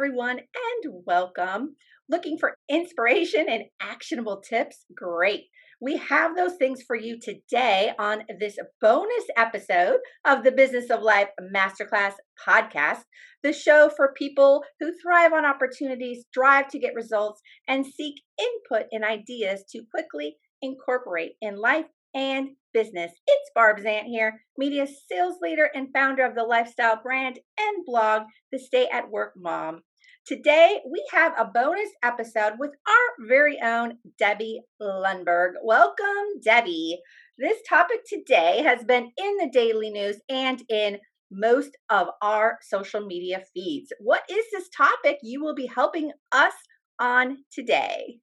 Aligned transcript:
everyone, 0.00 0.38
and 0.38 0.94
welcome. 1.04 1.76
Looking 2.08 2.38
for 2.38 2.54
inspiration 2.70 3.44
and 3.50 3.64
actionable 3.82 4.40
tips? 4.40 4.86
Great. 4.96 5.42
We 5.78 5.98
have 5.98 6.34
those 6.34 6.54
things 6.54 6.80
for 6.86 6.96
you 6.96 7.18
today 7.20 7.92
on 7.98 8.22
this 8.38 8.56
bonus 8.80 9.24
episode 9.36 9.98
of 10.26 10.42
the 10.42 10.52
Business 10.52 10.88
of 10.88 11.02
Life 11.02 11.28
Masterclass 11.54 12.14
podcast, 12.48 13.00
the 13.42 13.52
show 13.52 13.90
for 13.94 14.14
people 14.16 14.64
who 14.80 14.94
thrive 15.02 15.34
on 15.34 15.44
opportunities, 15.44 16.24
drive 16.32 16.68
to 16.68 16.78
get 16.78 16.94
results, 16.94 17.42
and 17.68 17.84
seek 17.84 18.22
input 18.40 18.86
and 18.92 19.04
ideas 19.04 19.64
to 19.70 19.82
quickly 19.94 20.36
incorporate 20.62 21.32
in 21.42 21.60
life 21.60 21.84
and 22.14 22.48
business. 22.72 23.12
It's 23.26 23.50
Barb 23.54 23.80
Zant 23.80 24.04
here, 24.04 24.40
media 24.56 24.86
sales 24.86 25.36
leader 25.42 25.68
and 25.74 25.88
founder 25.92 26.24
of 26.24 26.34
the 26.34 26.44
lifestyle 26.44 26.98
brand 27.02 27.38
and 27.58 27.84
blog, 27.84 28.22
The 28.50 28.58
Stay 28.58 28.88
at 28.90 29.10
Work 29.10 29.34
Mom. 29.36 29.82
Today, 30.30 30.78
we 30.88 31.04
have 31.10 31.32
a 31.36 31.44
bonus 31.44 31.88
episode 32.04 32.52
with 32.60 32.70
our 32.86 33.26
very 33.26 33.58
own 33.60 33.94
Debbie 34.16 34.60
Lundberg. 34.80 35.54
Welcome, 35.60 36.38
Debbie. 36.40 37.00
This 37.36 37.58
topic 37.68 38.02
today 38.08 38.62
has 38.62 38.84
been 38.84 39.10
in 39.18 39.36
the 39.38 39.50
daily 39.52 39.90
news 39.90 40.20
and 40.28 40.62
in 40.68 40.98
most 41.32 41.76
of 41.88 42.10
our 42.22 42.58
social 42.62 43.04
media 43.04 43.42
feeds. 43.52 43.92
What 43.98 44.22
is 44.30 44.44
this 44.52 44.68
topic 44.68 45.18
you 45.24 45.42
will 45.42 45.56
be 45.56 45.66
helping 45.66 46.12
us 46.30 46.54
on 47.00 47.38
today? 47.52 48.20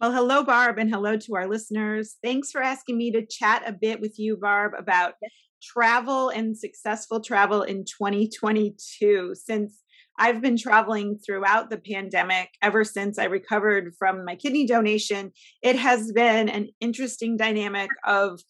Well, 0.00 0.12
hello, 0.12 0.44
Barb, 0.44 0.78
and 0.78 0.88
hello 0.88 1.18
to 1.18 1.34
our 1.34 1.46
listeners. 1.46 2.16
Thanks 2.24 2.52
for 2.52 2.62
asking 2.62 2.96
me 2.96 3.10
to 3.10 3.26
chat 3.26 3.64
a 3.66 3.72
bit 3.72 4.00
with 4.00 4.18
you, 4.18 4.38
Barb, 4.38 4.72
about 4.78 5.16
travel 5.62 6.30
and 6.30 6.56
successful 6.56 7.20
travel 7.20 7.60
in 7.60 7.84
2022. 7.84 9.34
Since 9.34 9.83
I've 10.18 10.40
been 10.40 10.56
traveling 10.56 11.18
throughout 11.18 11.70
the 11.70 11.78
pandemic 11.78 12.50
ever 12.62 12.84
since 12.84 13.18
I 13.18 13.24
recovered 13.24 13.94
from 13.98 14.24
my 14.24 14.36
kidney 14.36 14.66
donation, 14.66 15.32
it 15.62 15.76
has 15.76 16.12
been 16.12 16.48
an 16.48 16.68
interesting 16.80 17.36
dynamic 17.36 17.90
of 18.06 18.40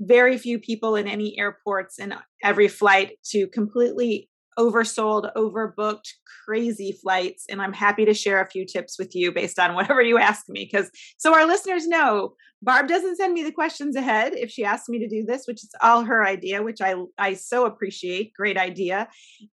very 0.00 0.38
few 0.38 0.58
people 0.58 0.96
in 0.96 1.06
any 1.06 1.38
airports 1.38 1.98
and 1.98 2.14
every 2.42 2.68
flight 2.68 3.18
to 3.32 3.46
completely 3.48 4.30
oversold, 4.58 5.32
overbooked, 5.34 6.08
crazy 6.44 6.92
flights. 6.92 7.46
And 7.48 7.60
I'm 7.60 7.72
happy 7.72 8.04
to 8.04 8.14
share 8.14 8.40
a 8.40 8.50
few 8.50 8.64
tips 8.64 8.98
with 8.98 9.14
you 9.14 9.32
based 9.32 9.58
on 9.58 9.74
whatever 9.76 10.02
you 10.02 10.18
ask 10.18 10.48
me. 10.48 10.68
Because 10.70 10.90
so 11.18 11.34
our 11.34 11.46
listeners 11.46 11.86
know 11.86 12.34
Barb 12.62 12.88
doesn't 12.88 13.16
send 13.16 13.32
me 13.32 13.42
the 13.42 13.52
questions 13.52 13.96
ahead 13.96 14.34
if 14.34 14.50
she 14.50 14.64
asks 14.64 14.88
me 14.88 14.98
to 14.98 15.08
do 15.08 15.24
this, 15.24 15.46
which 15.46 15.64
is 15.64 15.70
all 15.80 16.04
her 16.04 16.24
idea, 16.26 16.62
which 16.62 16.80
I 16.80 16.94
I 17.18 17.34
so 17.34 17.64
appreciate. 17.64 18.34
Great 18.34 18.58
idea. 18.58 19.08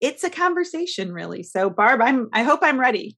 It's 0.01 0.23
a 0.23 0.31
conversation, 0.31 1.13
really. 1.13 1.43
So 1.43 1.69
Barb, 1.69 2.01
I'm 2.01 2.29
I 2.33 2.45
hope 2.45 2.61
I'm 2.63 2.79
ready. 2.79 3.17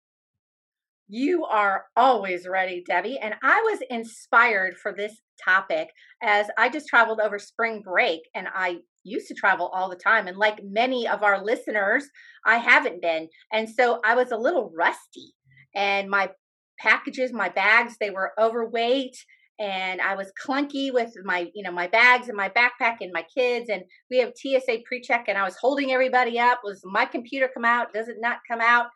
You 1.08 1.44
are 1.44 1.84
always 1.96 2.46
ready, 2.46 2.82
Debbie. 2.86 3.18
And 3.18 3.34
I 3.42 3.60
was 3.70 3.80
inspired 3.90 4.76
for 4.78 4.92
this 4.92 5.20
topic 5.44 5.88
as 6.22 6.46
I 6.56 6.68
just 6.68 6.88
traveled 6.88 7.20
over 7.20 7.38
spring 7.38 7.82
break 7.82 8.20
and 8.34 8.48
I 8.54 8.78
used 9.02 9.28
to 9.28 9.34
travel 9.34 9.68
all 9.68 9.90
the 9.90 9.96
time. 9.96 10.26
And 10.26 10.38
like 10.38 10.60
many 10.64 11.06
of 11.06 11.22
our 11.22 11.44
listeners, 11.44 12.04
I 12.46 12.56
haven't 12.56 13.02
been. 13.02 13.28
And 13.52 13.68
so 13.68 14.00
I 14.04 14.14
was 14.14 14.32
a 14.32 14.36
little 14.36 14.72
rusty. 14.74 15.34
And 15.74 16.08
my 16.08 16.30
packages, 16.78 17.32
my 17.32 17.50
bags, 17.50 17.96
they 18.00 18.10
were 18.10 18.32
overweight 18.40 19.16
and 19.58 20.00
I 20.00 20.16
was 20.16 20.32
clunky 20.44 20.92
with 20.92 21.12
my, 21.24 21.48
you 21.54 21.62
know, 21.62 21.70
my 21.70 21.86
bags 21.86 22.28
and 22.28 22.36
my 22.36 22.48
backpack 22.48 22.96
and 23.00 23.12
my 23.12 23.24
kids. 23.34 23.68
And 23.70 23.84
we 24.10 24.18
have 24.18 24.32
TSA 24.36 24.78
pre-check, 24.84 25.26
and 25.28 25.38
I 25.38 25.44
was 25.44 25.56
holding 25.60 25.92
everybody 25.92 26.38
up. 26.38 26.60
Was 26.64 26.82
my 26.84 27.04
computer 27.04 27.48
come 27.52 27.64
out? 27.64 27.92
Does 27.92 28.08
it 28.08 28.16
not 28.18 28.38
come 28.50 28.60
out? 28.60 28.86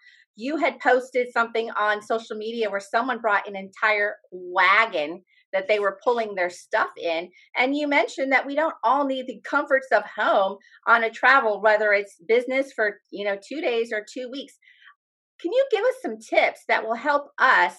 You 0.41 0.57
had 0.57 0.79
posted 0.79 1.33
something 1.33 1.69
on 1.73 2.01
social 2.01 2.37
media 2.37 2.71
where 2.71 2.79
someone 2.79 3.21
brought 3.21 3.49
an 3.49 3.57
entire 3.57 4.15
wagon 4.31 5.25
that 5.53 5.67
they 5.67 5.81
were 5.81 5.99
pulling 6.05 6.37
their 6.37 6.49
stuff 6.49 6.91
in. 6.97 7.29
And 7.57 7.77
you 7.77 7.89
mentioned 7.89 8.31
that 8.31 8.47
we 8.47 8.55
don't 8.55 8.77
all 8.85 9.05
need 9.05 9.27
the 9.27 9.41
comforts 9.43 9.89
of 9.91 10.05
home 10.05 10.59
on 10.87 11.03
a 11.03 11.11
travel, 11.11 11.61
whether 11.61 11.93
it's 11.93 12.23
business 12.29 12.73
for, 12.73 13.01
you 13.11 13.25
know, 13.25 13.37
two 13.37 13.61
days 13.61 13.93
or 13.93 14.07
two 14.09 14.31
weeks. 14.31 14.55
Can 15.41 15.51
you 15.51 15.67
give 15.73 15.83
us 15.83 15.95
some 16.03 16.19
tips 16.21 16.61
that 16.69 16.87
will 16.87 16.95
help 16.95 17.31
us, 17.41 17.75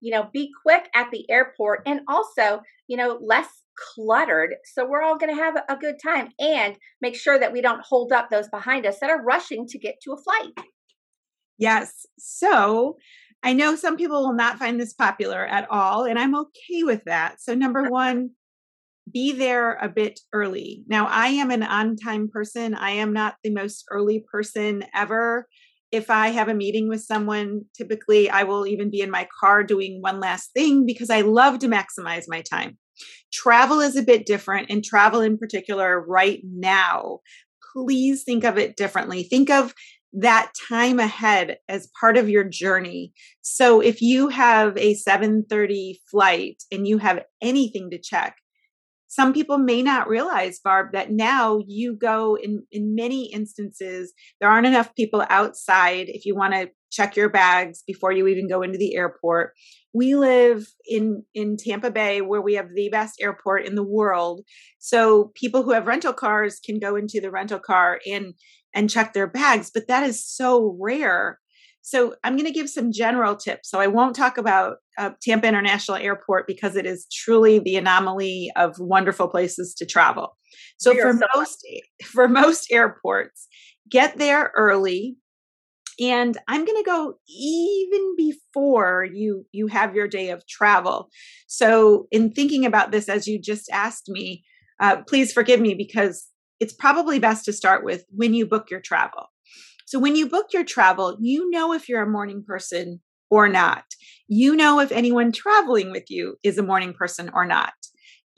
you 0.00 0.10
know, 0.10 0.28
be 0.32 0.50
quick 0.62 0.88
at 0.96 1.12
the 1.12 1.30
airport 1.30 1.82
and 1.86 2.00
also, 2.08 2.60
you 2.88 2.96
know, 2.96 3.20
less 3.22 3.62
cluttered 3.94 4.56
so 4.64 4.84
we're 4.84 5.02
all 5.02 5.16
going 5.16 5.34
to 5.34 5.40
have 5.40 5.54
a 5.68 5.76
good 5.76 5.94
time 6.04 6.28
and 6.40 6.76
make 7.00 7.14
sure 7.14 7.38
that 7.38 7.52
we 7.52 7.62
don't 7.62 7.80
hold 7.86 8.12
up 8.12 8.28
those 8.28 8.48
behind 8.48 8.84
us 8.84 8.98
that 8.98 9.10
are 9.10 9.22
rushing 9.22 9.64
to 9.66 9.78
get 9.78 9.94
to 10.02 10.12
a 10.12 10.16
flight. 10.16 10.66
Yes. 11.60 12.06
So 12.18 12.96
I 13.42 13.52
know 13.52 13.76
some 13.76 13.96
people 13.96 14.22
will 14.22 14.34
not 14.34 14.58
find 14.58 14.80
this 14.80 14.92
popular 14.92 15.46
at 15.46 15.70
all, 15.70 16.04
and 16.04 16.18
I'm 16.18 16.34
okay 16.34 16.82
with 16.82 17.04
that. 17.04 17.40
So, 17.40 17.54
number 17.54 17.84
one, 17.84 18.30
be 19.10 19.32
there 19.32 19.74
a 19.74 19.88
bit 19.88 20.20
early. 20.32 20.82
Now, 20.88 21.06
I 21.06 21.28
am 21.28 21.50
an 21.50 21.62
on 21.62 21.96
time 21.96 22.28
person. 22.28 22.74
I 22.74 22.90
am 22.92 23.12
not 23.12 23.36
the 23.42 23.50
most 23.50 23.84
early 23.90 24.24
person 24.30 24.84
ever. 24.94 25.46
If 25.90 26.10
I 26.10 26.28
have 26.28 26.48
a 26.48 26.54
meeting 26.54 26.88
with 26.88 27.02
someone, 27.02 27.62
typically 27.76 28.30
I 28.30 28.44
will 28.44 28.66
even 28.66 28.90
be 28.90 29.00
in 29.00 29.10
my 29.10 29.26
car 29.40 29.64
doing 29.64 29.98
one 30.00 30.20
last 30.20 30.52
thing 30.52 30.86
because 30.86 31.10
I 31.10 31.22
love 31.22 31.58
to 31.60 31.68
maximize 31.68 32.24
my 32.28 32.42
time. 32.42 32.78
Travel 33.32 33.80
is 33.80 33.96
a 33.96 34.02
bit 34.02 34.26
different, 34.26 34.70
and 34.70 34.84
travel 34.84 35.20
in 35.22 35.38
particular 35.38 36.04
right 36.06 36.40
now. 36.44 37.20
Please 37.72 38.22
think 38.24 38.44
of 38.44 38.58
it 38.58 38.76
differently. 38.76 39.22
Think 39.22 39.48
of 39.48 39.74
that 40.12 40.52
time 40.68 40.98
ahead 40.98 41.58
as 41.68 41.88
part 42.00 42.16
of 42.16 42.28
your 42.28 42.44
journey. 42.44 43.12
So 43.42 43.80
if 43.80 44.02
you 44.02 44.28
have 44.28 44.76
a 44.76 44.94
7:30 44.94 46.00
flight 46.10 46.62
and 46.72 46.86
you 46.86 46.98
have 46.98 47.24
anything 47.40 47.90
to 47.90 47.98
check, 47.98 48.36
some 49.10 49.32
people 49.32 49.58
may 49.58 49.82
not 49.82 50.08
realize 50.08 50.60
barb 50.62 50.92
that 50.92 51.10
now 51.10 51.58
you 51.66 51.96
go 51.96 52.36
in 52.36 52.64
in 52.70 52.94
many 52.94 53.30
instances 53.32 54.12
there 54.40 54.48
aren't 54.48 54.68
enough 54.68 54.94
people 54.94 55.24
outside 55.28 56.08
if 56.08 56.24
you 56.24 56.34
want 56.34 56.54
to 56.54 56.70
check 56.92 57.16
your 57.16 57.28
bags 57.28 57.82
before 57.86 58.12
you 58.12 58.26
even 58.28 58.48
go 58.48 58.62
into 58.62 58.78
the 58.78 58.94
airport 58.94 59.52
we 59.92 60.14
live 60.14 60.66
in 60.86 61.24
in 61.34 61.56
Tampa 61.56 61.90
Bay 61.90 62.20
where 62.20 62.40
we 62.40 62.54
have 62.54 62.68
the 62.74 62.88
best 62.88 63.20
airport 63.20 63.66
in 63.66 63.74
the 63.74 63.82
world 63.82 64.42
so 64.78 65.32
people 65.34 65.62
who 65.62 65.72
have 65.72 65.88
rental 65.88 66.12
cars 66.12 66.60
can 66.64 66.78
go 66.78 66.96
into 66.96 67.20
the 67.20 67.30
rental 67.30 67.58
car 67.58 68.00
and 68.06 68.34
and 68.74 68.90
check 68.90 69.12
their 69.12 69.26
bags 69.26 69.70
but 69.72 69.88
that 69.88 70.02
is 70.02 70.24
so 70.24 70.76
rare. 70.80 71.38
So 71.82 72.14
i'm 72.24 72.34
going 72.36 72.46
to 72.46 72.52
give 72.52 72.68
some 72.68 72.92
general 72.92 73.36
tips. 73.36 73.70
So 73.70 73.80
i 73.80 73.86
won't 73.86 74.16
talk 74.16 74.38
about 74.38 74.76
uh, 74.98 75.10
tampa 75.22 75.48
international 75.48 75.96
airport 75.96 76.46
because 76.46 76.76
it 76.76 76.86
is 76.86 77.06
truly 77.12 77.58
the 77.58 77.76
anomaly 77.76 78.50
of 78.56 78.78
wonderful 78.78 79.28
places 79.28 79.74
to 79.74 79.86
travel. 79.86 80.36
So 80.78 80.94
for 80.94 81.12
so 81.12 81.26
most 81.34 81.66
for 82.04 82.28
most 82.28 82.70
airports 82.70 83.48
get 83.88 84.18
there 84.18 84.52
early 84.56 85.16
and 86.00 86.38
i'm 86.48 86.64
going 86.64 86.82
to 86.82 86.88
go 86.88 87.14
even 87.28 88.14
before 88.16 89.06
you 89.12 89.44
you 89.52 89.66
have 89.66 89.94
your 89.94 90.08
day 90.08 90.30
of 90.30 90.46
travel. 90.46 91.08
So 91.46 92.06
in 92.10 92.32
thinking 92.32 92.64
about 92.64 92.92
this 92.92 93.08
as 93.08 93.26
you 93.26 93.40
just 93.40 93.68
asked 93.70 94.08
me 94.08 94.44
uh, 94.80 95.02
please 95.06 95.32
forgive 95.32 95.60
me 95.60 95.74
because 95.74 96.26
it's 96.60 96.72
probably 96.72 97.18
best 97.18 97.44
to 97.46 97.52
start 97.52 97.84
with 97.84 98.04
when 98.10 98.34
you 98.34 98.46
book 98.46 98.70
your 98.70 98.80
travel. 98.80 99.26
So, 99.86 99.98
when 99.98 100.14
you 100.14 100.28
book 100.28 100.48
your 100.52 100.64
travel, 100.64 101.16
you 101.20 101.50
know 101.50 101.72
if 101.72 101.88
you're 101.88 102.02
a 102.02 102.08
morning 102.08 102.44
person 102.46 103.00
or 103.30 103.48
not. 103.48 103.84
You 104.28 104.54
know 104.54 104.78
if 104.78 104.92
anyone 104.92 105.32
traveling 105.32 105.90
with 105.90 106.04
you 106.08 106.36
is 106.44 106.58
a 106.58 106.62
morning 106.62 106.92
person 106.92 107.30
or 107.34 107.44
not. 107.44 107.72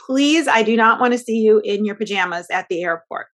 Please, 0.01 0.49
I 0.49 0.63
do 0.63 0.77
not 0.77 1.01
want 1.01 1.13
to 1.13 1.19
see 1.19 1.39
you 1.39 1.61
in 1.65 1.85
your 1.85 1.95
pajamas 1.95 2.47
at 2.51 2.67
the 2.69 2.83
airport. 2.83 3.29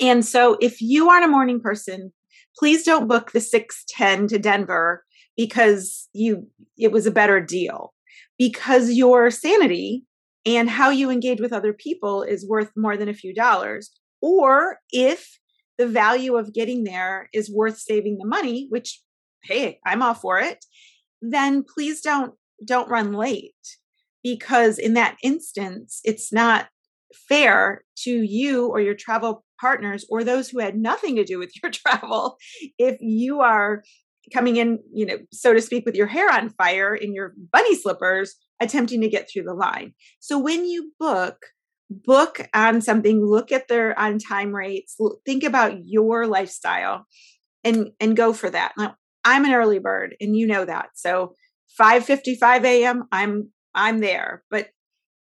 And 0.00 0.24
so, 0.24 0.56
if 0.60 0.80
you 0.80 1.10
aren't 1.10 1.24
a 1.24 1.28
morning 1.28 1.60
person, 1.60 2.12
please 2.56 2.84
don't 2.84 3.08
book 3.08 3.32
the 3.32 3.40
610 3.40 4.28
to 4.28 4.38
Denver 4.38 5.04
because 5.36 6.08
you 6.12 6.46
it 6.78 6.92
was 6.92 7.06
a 7.06 7.10
better 7.10 7.40
deal 7.40 7.92
because 8.38 8.92
your 8.92 9.30
sanity 9.30 10.04
and 10.44 10.68
how 10.68 10.90
you 10.90 11.10
engage 11.10 11.40
with 11.40 11.52
other 11.52 11.72
people 11.72 12.22
is 12.22 12.48
worth 12.48 12.70
more 12.76 12.96
than 12.96 13.08
a 13.08 13.14
few 13.14 13.34
dollars. 13.34 13.90
Or 14.20 14.78
if 14.90 15.38
the 15.78 15.86
value 15.86 16.36
of 16.36 16.52
getting 16.52 16.84
there 16.84 17.28
is 17.32 17.52
worth 17.52 17.78
saving 17.78 18.18
the 18.18 18.26
money 18.26 18.66
which 18.68 19.00
hey 19.42 19.80
i'm 19.86 20.02
all 20.02 20.14
for 20.14 20.38
it 20.38 20.64
then 21.22 21.64
please 21.64 22.00
don't 22.00 22.34
don't 22.64 22.88
run 22.88 23.12
late. 23.12 23.54
Because 24.22 24.78
in 24.78 24.94
that 24.94 25.16
instance 25.22 26.00
it's 26.04 26.32
not 26.32 26.68
fair 27.28 27.84
to 27.96 28.10
you 28.10 28.66
or 28.68 28.80
your 28.80 28.94
travel 28.94 29.44
partners 29.60 30.06
or 30.08 30.24
those 30.24 30.48
who 30.48 30.60
had 30.60 30.76
nothing 30.76 31.16
to 31.16 31.24
do 31.24 31.38
with 31.38 31.52
your 31.62 31.70
travel 31.70 32.36
if 32.78 32.96
you 33.00 33.40
are 33.40 33.82
coming 34.32 34.56
in 34.56 34.78
you 34.92 35.04
know 35.04 35.18
so 35.32 35.52
to 35.52 35.60
speak 35.60 35.84
with 35.84 35.94
your 35.94 36.06
hair 36.06 36.30
on 36.32 36.48
fire 36.50 36.94
in 36.94 37.14
your 37.14 37.34
bunny 37.52 37.74
slippers 37.74 38.36
attempting 38.62 39.00
to 39.00 39.08
get 39.08 39.28
through 39.28 39.42
the 39.42 39.54
line. 39.54 39.92
So 40.20 40.38
when 40.38 40.64
you 40.64 40.92
book, 40.98 41.46
book 41.90 42.48
on 42.54 42.80
something, 42.80 43.24
look 43.24 43.52
at 43.52 43.68
their 43.68 43.98
on 43.98 44.18
time 44.18 44.52
rates, 44.52 44.96
think 45.26 45.42
about 45.44 45.84
your 45.84 46.26
lifestyle 46.26 47.06
and 47.64 47.90
and 48.00 48.16
go 48.16 48.32
for 48.32 48.48
that. 48.50 48.72
Now, 48.78 48.94
I'm 49.24 49.44
an 49.44 49.52
early 49.52 49.78
bird 49.78 50.16
and 50.20 50.36
you 50.36 50.46
know 50.46 50.64
that. 50.64 50.90
So 50.94 51.34
5:55 51.80 52.64
a.m. 52.64 53.04
I'm 53.12 53.50
I'm 53.74 54.00
there. 54.00 54.44
But 54.50 54.68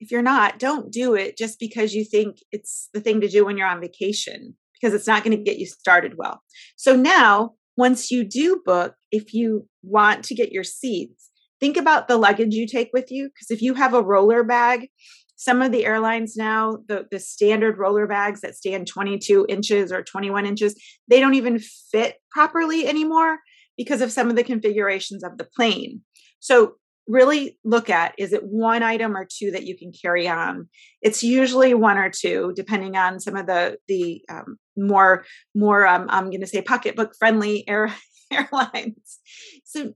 if 0.01 0.11
you're 0.11 0.23
not, 0.23 0.59
don't 0.59 0.93
do 0.93 1.15
it 1.15 1.37
just 1.37 1.59
because 1.59 1.95
you 1.95 2.05
think 2.05 2.37
it's 2.53 2.89
the 2.93 3.01
thing 3.01 3.21
to 3.21 3.29
do 3.29 3.45
when 3.45 3.57
you're 3.57 3.67
on 3.67 3.81
vacation 3.81 4.55
because 4.75 4.95
it's 4.95 5.07
not 5.07 5.25
going 5.25 5.37
to 5.37 5.43
get 5.43 5.59
you 5.59 5.67
started 5.67 6.15
well. 6.19 6.43
So 6.77 6.95
now, 6.95 7.53
once 7.77 8.11
you 8.11 8.25
do 8.25 8.63
book, 8.65 8.95
if 9.11 9.35
you 9.35 9.69
want 9.83 10.25
to 10.25 10.35
get 10.35 10.53
your 10.53 10.65
seats, 10.65 11.31
think 11.61 11.77
about 11.77 12.09
the 12.09 12.17
luggage 12.17 12.55
you 12.55 12.67
take 12.67 12.91
with 12.93 13.11
you 13.11 13.29
because 13.29 13.51
if 13.51 13.63
you 13.63 13.75
have 13.75 13.95
a 13.95 14.03
roller 14.03 14.45
bag, 14.45 14.89
some 15.37 15.61
of 15.61 15.73
the 15.73 15.85
airlines 15.85 16.37
now, 16.37 16.79
the, 16.87 17.07
the 17.11 17.19
standard 17.19 17.79
roller 17.79 18.07
bags 18.07 18.41
that 18.41 18.55
stand 18.55 18.87
22 18.87 19.47
inches 19.49 19.93
or 19.93 20.03
21 20.03 20.47
inches, 20.47 20.75
they 21.09 21.21
don't 21.21 21.35
even 21.35 21.59
fit 21.59 22.17
properly 22.31 22.87
anymore 22.87 23.39
because 23.77 24.01
of 24.01 24.13
some 24.13 24.31
of 24.31 24.37
the 24.37 24.45
configurations 24.45 25.25
of 25.25 25.37
the 25.37 25.45
plane. 25.45 26.01
So 26.39 26.77
really 27.07 27.59
look 27.65 27.91
at 27.91 28.15
is 28.19 28.33
it 28.33 28.43
one 28.45 28.83
item 28.83 29.17
or 29.17 29.27
two 29.31 29.51
that 29.51 29.65
you 29.65 29.77
can 29.77 29.93
carry 29.93 30.29
on? 30.29 30.69
It's 31.03 31.23
usually 31.23 31.75
one 31.75 31.99
or 31.99 32.11
two 32.11 32.53
depending 32.57 32.97
on 32.97 33.21
some 33.21 33.37
of 33.37 33.47
the 33.47 33.79
the 33.89 34.23
um, 34.31 34.57
more 34.77 35.25
more 35.55 35.87
um, 35.87 36.07
i'm 36.09 36.31
going 36.31 36.41
to 36.41 36.47
say 36.47 36.63
pocketbook 36.63 37.15
friendly 37.17 37.63
air, 37.69 37.95
airlines. 38.31 39.19
So 39.65 39.93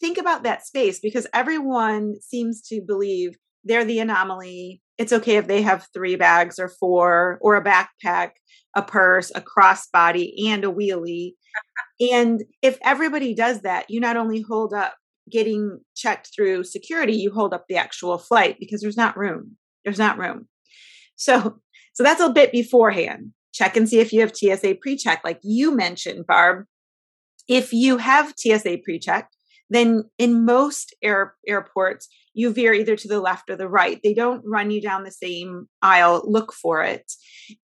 think 0.00 0.18
about 0.18 0.44
that 0.44 0.66
space 0.66 1.00
because 1.00 1.26
everyone 1.32 2.20
seems 2.20 2.62
to 2.68 2.80
believe 2.80 3.36
they're 3.64 3.84
the 3.84 3.98
anomaly. 3.98 4.80
It's 4.96 5.12
okay 5.12 5.36
if 5.36 5.46
they 5.46 5.62
have 5.62 5.86
three 5.92 6.16
bags 6.16 6.58
or 6.58 6.68
four 6.68 7.38
or 7.40 7.56
a 7.56 7.64
backpack 7.64 8.30
a 8.76 8.82
purse 8.82 9.32
a 9.34 9.40
crossbody 9.40 10.32
and 10.46 10.64
a 10.64 10.68
wheelie. 10.68 11.34
And 12.12 12.42
if 12.62 12.78
everybody 12.82 13.34
does 13.34 13.62
that 13.62 13.90
you 13.90 14.00
not 14.00 14.16
only 14.16 14.42
hold 14.42 14.72
up 14.72 14.94
getting 15.30 15.80
checked 15.96 16.30
through 16.34 16.64
security, 16.64 17.14
you 17.14 17.32
hold 17.32 17.54
up 17.54 17.64
the 17.68 17.76
actual 17.76 18.18
flight 18.18 18.56
because 18.58 18.80
there's 18.80 18.96
not 18.96 19.16
room. 19.16 19.56
There's 19.84 19.98
not 19.98 20.18
room. 20.18 20.48
So, 21.16 21.60
so 21.94 22.02
that's 22.02 22.20
a 22.20 22.30
bit 22.30 22.52
beforehand. 22.52 23.32
Check 23.52 23.76
and 23.76 23.88
see 23.88 24.00
if 24.00 24.12
you 24.12 24.20
have 24.20 24.36
TSA 24.36 24.76
pre-check, 24.80 25.22
like 25.24 25.40
you 25.42 25.74
mentioned, 25.74 26.26
Barb. 26.26 26.66
If 27.48 27.72
you 27.72 27.98
have 27.98 28.34
TSA 28.36 28.78
pre-check, 28.84 29.28
then 29.70 30.04
in 30.18 30.44
most 30.44 30.94
air, 31.02 31.34
airports, 31.46 32.08
you 32.34 32.52
veer 32.52 32.72
either 32.72 32.96
to 32.96 33.08
the 33.08 33.20
left 33.20 33.50
or 33.50 33.56
the 33.56 33.68
right. 33.68 34.00
They 34.02 34.14
don't 34.14 34.42
run 34.44 34.70
you 34.70 34.80
down 34.80 35.04
the 35.04 35.10
same 35.10 35.68
aisle, 35.82 36.22
look 36.24 36.52
for 36.52 36.82
it. 36.82 37.10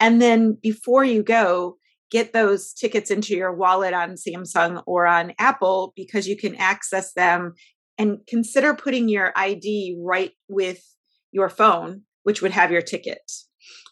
And 0.01 0.21
then 0.23 0.57
before 0.61 1.05
you 1.05 1.23
go, 1.23 1.77
get 2.11 2.33
those 2.33 2.73
tickets 2.73 3.11
into 3.11 3.35
your 3.35 3.53
wallet 3.53 3.95
on 3.95 4.15
Samsung 4.15 4.83
or 4.87 5.07
on 5.07 5.33
Apple 5.39 5.93
because 5.97 6.29
you 6.29 6.37
can 6.37 6.55
access 6.57 7.13
them 7.15 7.55
and 7.99 8.19
consider 8.27 8.75
putting 8.75 9.09
your 9.09 9.33
ID 9.37 9.99
right 10.01 10.33
with 10.49 10.83
your 11.33 11.49
phone, 11.49 12.03
which 12.23 12.43
would 12.43 12.53
have 12.53 12.71
your 12.71 12.83
ticket. 12.83 13.21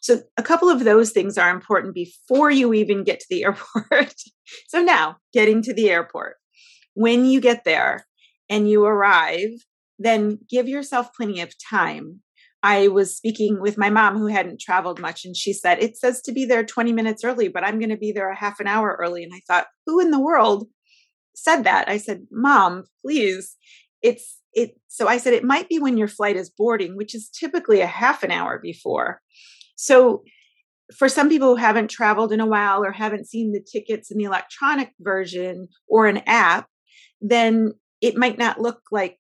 So, 0.01 0.21
a 0.37 0.43
couple 0.43 0.69
of 0.69 0.85
those 0.85 1.11
things 1.11 1.39
are 1.39 1.51
important 1.51 1.95
before 1.95 2.51
you 2.51 2.75
even 2.75 3.05
get 3.05 3.21
to 3.21 3.27
the 3.31 3.45
airport. 3.45 4.15
so, 4.69 4.83
now 4.83 5.17
getting 5.33 5.63
to 5.63 5.75
the 5.75 5.91
airport, 5.91 6.37
when 6.95 7.25
you 7.25 7.41
get 7.41 7.65
there 7.65 8.07
and 8.49 8.69
you 8.69 8.85
arrive, 8.85 9.51
then 9.99 10.39
give 10.49 10.69
yourself 10.69 11.09
plenty 11.17 11.41
of 11.41 11.55
time 11.59 12.21
I 12.65 12.89
was 12.89 13.15
speaking 13.15 13.61
with 13.61 13.77
my 13.77 13.91
mom 13.91 14.17
who 14.17 14.27
hadn't 14.27 14.59
traveled 14.59 14.99
much, 14.99 15.27
and 15.27 15.37
she 15.37 15.53
said, 15.53 15.83
It 15.83 15.99
says 15.99 16.23
to 16.23 16.33
be 16.33 16.47
there 16.47 16.65
20 16.65 16.95
minutes 16.95 17.23
early, 17.23 17.49
but 17.49 17.63
I'm 17.63 17.79
going 17.79 17.91
to 17.91 17.97
be 17.99 18.11
there 18.11 18.31
a 18.31 18.37
half 18.37 18.59
an 18.59 18.67
hour 18.67 18.97
early. 18.99 19.23
And 19.23 19.35
I 19.35 19.43
thought, 19.47 19.67
Who 19.85 20.01
in 20.01 20.11
the 20.11 20.19
world 20.19 20.67
said 21.37 21.65
that? 21.65 21.91
I 21.91 21.99
said, 21.99 22.27
Mom, 22.33 22.85
please. 23.05 23.57
It's 24.01 24.41
it. 24.55 24.79
So 24.89 25.07
I 25.09 25.19
said, 25.19 25.35
It 25.35 25.45
might 25.45 25.69
be 25.69 25.79
when 25.79 25.99
your 25.99 26.09
flight 26.09 26.37
is 26.37 26.49
boarding, 26.49 26.97
which 26.97 27.15
is 27.15 27.29
typically 27.29 27.83
a 27.83 27.87
half 27.87 28.23
an 28.23 28.31
hour 28.31 28.59
before. 28.59 29.21
So 29.77 30.25
for 30.97 31.11
some 31.11 31.29
people 31.29 31.49
who 31.49 31.57
haven't 31.57 31.91
traveled 31.91 32.33
in 32.33 32.41
a 32.41 32.47
while 32.47 32.83
or 32.83 32.93
haven't 32.93 33.29
seen 33.29 33.53
the 33.53 33.61
tickets 33.61 34.11
in 34.11 34.17
the 34.17 34.25
electronic 34.25 34.93
version 35.01 35.69
or 35.87 36.07
an 36.07 36.23
app, 36.27 36.67
then 37.21 37.73
it 38.01 38.17
might 38.17 38.39
not 38.39 38.59
look 38.59 38.81
like 38.91 39.19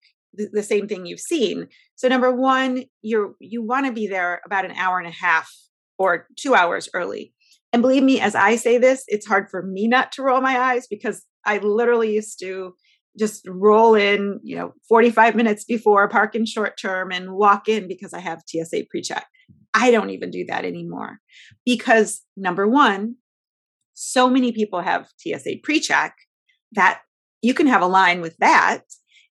the, 0.52 0.62
same 0.62 0.88
thing 0.88 1.06
you've 1.06 1.20
seen. 1.20 1.68
So 1.96 2.08
number 2.08 2.34
one, 2.34 2.84
you're 3.02 3.34
you 3.38 3.62
want 3.62 3.86
to 3.86 3.92
be 3.92 4.06
there 4.06 4.40
about 4.44 4.64
an 4.64 4.72
hour 4.72 4.98
and 4.98 5.06
a 5.06 5.10
half 5.10 5.50
or 5.98 6.26
two 6.36 6.54
hours 6.54 6.88
early. 6.94 7.32
And 7.72 7.82
believe 7.82 8.02
me, 8.02 8.20
as 8.20 8.34
I 8.34 8.56
say 8.56 8.78
this, 8.78 9.04
it's 9.08 9.26
hard 9.26 9.50
for 9.50 9.62
me 9.62 9.88
not 9.88 10.12
to 10.12 10.22
roll 10.22 10.40
my 10.40 10.58
eyes 10.58 10.86
because 10.88 11.24
I 11.44 11.58
literally 11.58 12.14
used 12.14 12.38
to 12.40 12.74
just 13.18 13.46
roll 13.48 13.94
in, 13.94 14.40
you 14.42 14.56
know, 14.56 14.72
45 14.88 15.34
minutes 15.34 15.64
before 15.64 16.08
park 16.08 16.34
in 16.34 16.46
short 16.46 16.78
term 16.78 17.12
and 17.12 17.32
walk 17.32 17.68
in 17.68 17.86
because 17.88 18.12
I 18.12 18.20
have 18.20 18.42
TSA 18.46 18.84
pre-check. 18.90 19.26
I 19.74 19.90
don't 19.90 20.10
even 20.10 20.30
do 20.30 20.44
that 20.48 20.64
anymore 20.64 21.18
because 21.64 22.22
number 22.36 22.66
one, 22.66 23.16
so 23.94 24.28
many 24.28 24.52
people 24.52 24.80
have 24.80 25.08
TSA 25.18 25.56
pre-check 25.62 26.14
that 26.72 27.00
you 27.42 27.54
can 27.54 27.66
have 27.66 27.82
a 27.82 27.86
line 27.86 28.20
with 28.20 28.36
that 28.38 28.82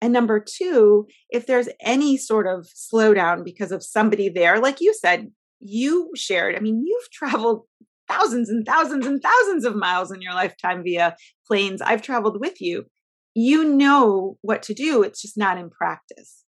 and 0.01 0.13
number 0.13 0.39
two, 0.39 1.07
if 1.29 1.45
there's 1.45 1.69
any 1.81 2.17
sort 2.17 2.47
of 2.47 2.67
slowdown 2.67 3.43
because 3.43 3.71
of 3.71 3.83
somebody 3.83 4.29
there, 4.29 4.59
like 4.59 4.79
you 4.79 4.93
said, 4.93 5.31
you 5.59 6.11
shared, 6.15 6.55
I 6.55 6.59
mean, 6.59 6.83
you've 6.85 7.11
traveled 7.11 7.63
thousands 8.07 8.49
and 8.49 8.65
thousands 8.65 9.05
and 9.05 9.21
thousands 9.21 9.65
of 9.65 9.75
miles 9.75 10.11
in 10.11 10.21
your 10.21 10.33
lifetime 10.33 10.83
via 10.83 11.15
planes. 11.45 11.81
I've 11.81 12.01
traveled 12.01 12.39
with 12.39 12.61
you. 12.61 12.85
You 13.35 13.63
know 13.63 14.37
what 14.41 14.63
to 14.63 14.73
do, 14.73 15.03
it's 15.03 15.21
just 15.21 15.37
not 15.37 15.57
in 15.57 15.69
practice. 15.69 16.43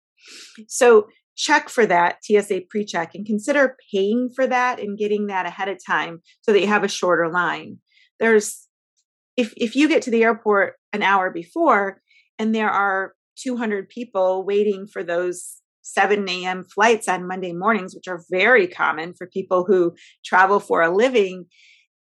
So 0.68 1.08
check 1.36 1.68
for 1.68 1.86
that 1.86 2.18
TSA 2.22 2.62
pre 2.68 2.84
check 2.84 3.14
and 3.14 3.26
consider 3.26 3.76
paying 3.92 4.28
for 4.34 4.46
that 4.46 4.80
and 4.80 4.98
getting 4.98 5.26
that 5.26 5.46
ahead 5.46 5.68
of 5.68 5.78
time 5.84 6.20
so 6.42 6.52
that 6.52 6.60
you 6.60 6.66
have 6.66 6.84
a 6.84 6.88
shorter 6.88 7.30
line. 7.30 7.78
There's 8.20 8.66
if 9.36 9.52
if 9.56 9.74
you 9.74 9.88
get 9.88 10.02
to 10.02 10.10
the 10.10 10.24
airport 10.24 10.74
an 10.92 11.02
hour 11.02 11.30
before 11.30 12.00
and 12.38 12.54
there 12.54 12.70
are 12.70 13.14
200 13.42 13.88
people 13.88 14.44
waiting 14.44 14.86
for 14.86 15.02
those 15.02 15.56
7 15.82 16.28
a.m. 16.28 16.64
flights 16.64 17.08
on 17.08 17.26
Monday 17.26 17.52
mornings, 17.52 17.94
which 17.94 18.08
are 18.08 18.22
very 18.30 18.66
common 18.66 19.14
for 19.14 19.26
people 19.26 19.64
who 19.64 19.94
travel 20.24 20.60
for 20.60 20.82
a 20.82 20.94
living, 20.94 21.46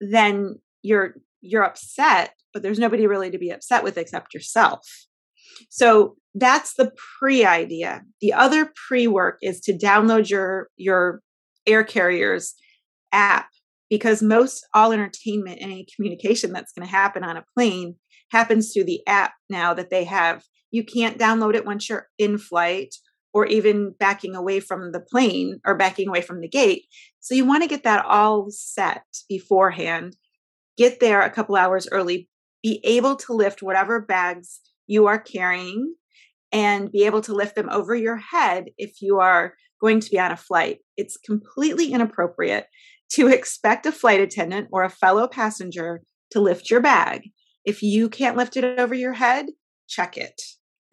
then 0.00 0.56
you're 0.82 1.14
you're 1.40 1.64
upset, 1.64 2.32
but 2.54 2.62
there's 2.62 2.78
nobody 2.78 3.06
really 3.06 3.30
to 3.30 3.38
be 3.38 3.50
upset 3.50 3.84
with 3.84 3.98
except 3.98 4.32
yourself. 4.32 4.88
So 5.68 6.16
that's 6.34 6.74
the 6.74 6.92
pre 7.18 7.44
idea. 7.44 8.02
The 8.20 8.32
other 8.32 8.72
pre 8.88 9.06
work 9.06 9.38
is 9.42 9.60
to 9.62 9.76
download 9.76 10.30
your 10.30 10.68
your 10.76 11.20
air 11.66 11.84
carrier's 11.84 12.54
app 13.12 13.48
because 13.90 14.22
most 14.22 14.66
all 14.74 14.92
entertainment 14.92 15.60
and 15.60 15.70
any 15.70 15.86
communication 15.94 16.52
that's 16.52 16.72
going 16.72 16.86
to 16.86 16.92
happen 16.92 17.22
on 17.22 17.36
a 17.36 17.44
plane 17.54 17.96
happens 18.30 18.72
through 18.72 18.84
the 18.84 19.00
app 19.06 19.32
now 19.48 19.74
that 19.74 19.90
they 19.90 20.04
have 20.04 20.42
you 20.74 20.82
can't 20.82 21.18
download 21.18 21.54
it 21.54 21.64
once 21.64 21.88
you're 21.88 22.08
in 22.18 22.36
flight 22.36 22.96
or 23.32 23.46
even 23.46 23.94
backing 24.00 24.34
away 24.34 24.58
from 24.58 24.90
the 24.90 24.98
plane 24.98 25.60
or 25.64 25.76
backing 25.76 26.08
away 26.08 26.20
from 26.20 26.40
the 26.40 26.48
gate. 26.48 26.86
So 27.20 27.32
you 27.36 27.44
want 27.44 27.62
to 27.62 27.68
get 27.68 27.84
that 27.84 28.04
all 28.04 28.46
set 28.50 29.04
beforehand. 29.28 30.16
Get 30.76 30.98
there 30.98 31.22
a 31.22 31.30
couple 31.30 31.54
hours 31.54 31.86
early, 31.92 32.28
be 32.60 32.80
able 32.82 33.14
to 33.14 33.34
lift 33.34 33.62
whatever 33.62 34.00
bags 34.00 34.58
you 34.88 35.06
are 35.06 35.20
carrying 35.20 35.94
and 36.50 36.90
be 36.90 37.04
able 37.04 37.20
to 37.20 37.34
lift 37.34 37.54
them 37.54 37.68
over 37.70 37.94
your 37.94 38.16
head 38.16 38.64
if 38.76 39.00
you 39.00 39.20
are 39.20 39.54
going 39.80 40.00
to 40.00 40.10
be 40.10 40.18
on 40.18 40.32
a 40.32 40.36
flight. 40.36 40.78
It's 40.96 41.16
completely 41.16 41.92
inappropriate 41.92 42.66
to 43.10 43.28
expect 43.28 43.86
a 43.86 43.92
flight 43.92 44.18
attendant 44.18 44.70
or 44.72 44.82
a 44.82 44.90
fellow 44.90 45.28
passenger 45.28 46.02
to 46.32 46.40
lift 46.40 46.68
your 46.68 46.80
bag. 46.80 47.30
If 47.64 47.80
you 47.80 48.08
can't 48.08 48.36
lift 48.36 48.56
it 48.56 48.64
over 48.64 48.92
your 48.92 49.12
head, 49.12 49.46
check 49.86 50.16
it 50.16 50.42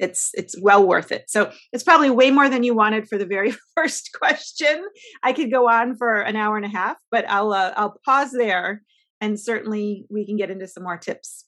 it's 0.01 0.31
it's 0.33 0.59
well 0.61 0.85
worth 0.85 1.11
it. 1.11 1.25
So 1.27 1.51
it's 1.71 1.83
probably 1.83 2.09
way 2.09 2.31
more 2.31 2.49
than 2.49 2.63
you 2.63 2.75
wanted 2.75 3.07
for 3.07 3.17
the 3.17 3.25
very 3.25 3.53
first 3.75 4.09
question. 4.13 4.83
I 5.23 5.31
could 5.31 5.51
go 5.51 5.69
on 5.69 5.95
for 5.95 6.19
an 6.19 6.35
hour 6.35 6.57
and 6.57 6.65
a 6.65 6.69
half, 6.69 6.97
but 7.11 7.23
I'll 7.29 7.53
uh, 7.53 7.73
I'll 7.77 7.95
pause 8.03 8.31
there, 8.31 8.81
and 9.21 9.39
certainly 9.39 10.05
we 10.09 10.25
can 10.25 10.35
get 10.35 10.51
into 10.51 10.67
some 10.67 10.83
more 10.83 10.97
tips. 10.97 11.45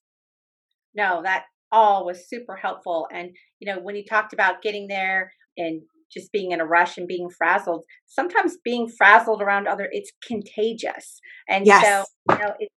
No, 0.96 1.22
that 1.24 1.46
all 1.72 2.06
was 2.06 2.30
super 2.30 2.56
helpful. 2.56 3.08
And 3.12 3.32
you 3.60 3.74
know, 3.74 3.82
when 3.82 3.96
you 3.96 4.06
talked 4.06 4.32
about 4.32 4.62
getting 4.62 4.88
there 4.88 5.34
and 5.58 5.82
just 6.14 6.32
being 6.32 6.52
in 6.52 6.62
a 6.62 6.66
rush 6.66 6.98
and 6.98 7.08
being 7.08 7.30
frazzled, 7.30 7.84
sometimes 8.06 8.58
being 8.64 8.88
frazzled 8.88 9.42
around 9.42 9.68
other, 9.68 9.90
it's 9.92 10.12
contagious. 10.26 11.20
And 11.50 11.66
yes. 11.66 11.84
so, 11.84 12.36
you 12.36 12.44
know, 12.44 12.54
it, 12.60 12.70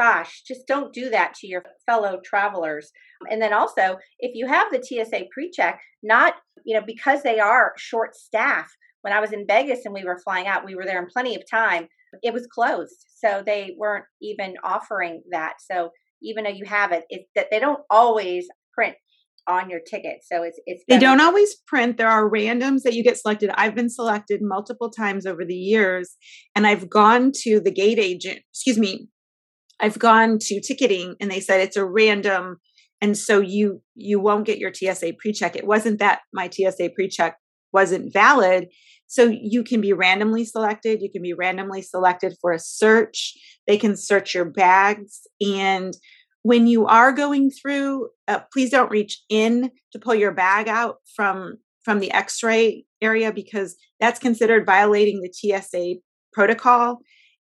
gosh, 0.00 0.42
just 0.48 0.66
don't 0.66 0.94
do 0.94 1.10
that 1.10 1.34
to 1.34 1.46
your 1.46 1.62
fellow 1.84 2.20
travelers. 2.24 2.90
And 3.30 3.42
then 3.42 3.52
also, 3.52 3.98
if 4.18 4.32
you 4.34 4.46
have 4.46 4.68
the 4.70 4.82
TSA 4.82 5.26
pre-check, 5.30 5.78
not, 6.02 6.34
you 6.64 6.74
know, 6.74 6.84
because 6.86 7.22
they 7.22 7.38
are 7.38 7.74
short 7.76 8.14
staff. 8.14 8.70
When 9.02 9.12
I 9.12 9.20
was 9.20 9.32
in 9.32 9.46
Vegas 9.46 9.80
and 9.84 9.92
we 9.92 10.04
were 10.04 10.18
flying 10.24 10.46
out, 10.46 10.64
we 10.64 10.74
were 10.74 10.86
there 10.86 11.02
in 11.02 11.08
plenty 11.12 11.34
of 11.34 11.42
time. 11.50 11.86
It 12.22 12.32
was 12.32 12.46
closed. 12.46 13.04
So 13.16 13.42
they 13.44 13.74
weren't 13.78 14.06
even 14.22 14.54
offering 14.64 15.22
that. 15.32 15.54
So 15.70 15.90
even 16.22 16.44
though 16.44 16.50
you 16.50 16.64
have 16.64 16.92
it, 16.92 17.04
it's 17.10 17.28
that 17.34 17.48
they 17.50 17.60
don't 17.60 17.82
always 17.90 18.46
print 18.74 18.96
on 19.46 19.68
your 19.68 19.80
ticket. 19.80 20.20
So 20.22 20.42
it's 20.42 20.58
it's 20.66 20.82
they 20.88 20.98
don't 20.98 21.20
always 21.20 21.56
print. 21.66 21.96
There 21.96 22.08
are 22.08 22.30
randoms 22.30 22.82
that 22.82 22.94
you 22.94 23.02
get 23.02 23.18
selected. 23.18 23.50
I've 23.54 23.74
been 23.74 23.88
selected 23.90 24.40
multiple 24.42 24.90
times 24.90 25.26
over 25.26 25.44
the 25.44 25.54
years, 25.54 26.16
and 26.54 26.66
I've 26.66 26.88
gone 26.88 27.32
to 27.42 27.58
the 27.60 27.72
gate 27.72 27.98
agent. 27.98 28.40
Excuse 28.52 28.78
me, 28.78 29.08
I've 29.80 29.98
gone 29.98 30.38
to 30.40 30.60
ticketing, 30.60 31.16
and 31.20 31.30
they 31.30 31.40
said 31.40 31.60
it's 31.60 31.76
a 31.76 31.84
random, 31.84 32.56
and 33.00 33.16
so 33.16 33.40
you 33.40 33.82
you 33.94 34.20
won't 34.20 34.46
get 34.46 34.58
your 34.58 34.72
TSA 34.72 35.14
pre-check. 35.18 35.56
It 35.56 35.66
wasn't 35.66 35.98
that 35.98 36.20
my 36.32 36.48
TSA 36.50 36.90
pre-check 36.94 37.36
wasn't 37.72 38.12
valid. 38.12 38.68
So 39.06 39.24
you 39.24 39.64
can 39.64 39.80
be 39.80 39.92
randomly 39.92 40.44
selected. 40.44 41.02
You 41.02 41.10
can 41.10 41.22
be 41.22 41.32
randomly 41.32 41.82
selected 41.82 42.36
for 42.40 42.52
a 42.52 42.60
search. 42.60 43.34
They 43.66 43.76
can 43.76 43.96
search 43.96 44.34
your 44.34 44.44
bags 44.44 45.22
and 45.40 45.94
when 46.42 46.66
you 46.66 46.86
are 46.86 47.12
going 47.12 47.50
through 47.50 48.08
uh, 48.28 48.40
please 48.52 48.70
don't 48.70 48.90
reach 48.90 49.20
in 49.28 49.70
to 49.92 49.98
pull 49.98 50.14
your 50.14 50.32
bag 50.32 50.68
out 50.68 50.96
from 51.14 51.56
from 51.84 52.00
the 52.00 52.12
x-ray 52.12 52.84
area 53.02 53.32
because 53.32 53.76
that's 53.98 54.18
considered 54.18 54.66
violating 54.66 55.20
the 55.20 55.32
tsa 55.32 55.94
protocol 56.32 56.98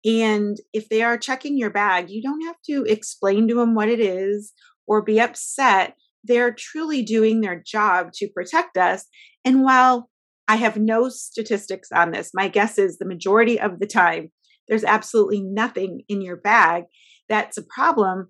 and 0.06 0.58
if 0.74 0.88
they 0.90 1.02
are 1.02 1.18
checking 1.18 1.58
your 1.58 1.70
bag 1.70 2.10
you 2.10 2.22
don't 2.22 2.46
have 2.46 2.62
to 2.66 2.84
explain 2.84 3.48
to 3.48 3.56
them 3.56 3.76
what 3.76 3.90
it 3.90 4.00
is 4.00 4.54
or 4.88 5.02
be 5.02 5.20
upset. 5.20 5.96
They're 6.24 6.54
truly 6.54 7.04
doing 7.04 7.42
their 7.42 7.62
job 7.64 8.12
to 8.16 8.30
protect 8.30 8.78
us. 8.78 9.06
And 9.44 9.64
while 9.64 10.10
i 10.48 10.58
have 10.58 10.78
no 10.78 11.10
statistics 11.10 11.92
on 11.92 12.12
this 12.12 12.30
my 12.34 12.48
guess 12.48 12.78
is 12.78 12.98
the 12.98 13.06
majority 13.06 13.60
of 13.60 13.80
the 13.80 13.88
time 13.88 14.32
there's 14.68 14.84
absolutely 14.84 15.42
nothing 15.42 16.02
in 16.08 16.22
your 16.22 16.36
bag 16.36 16.84
that's 17.30 17.58
a 17.58 17.64
problem. 17.64 18.28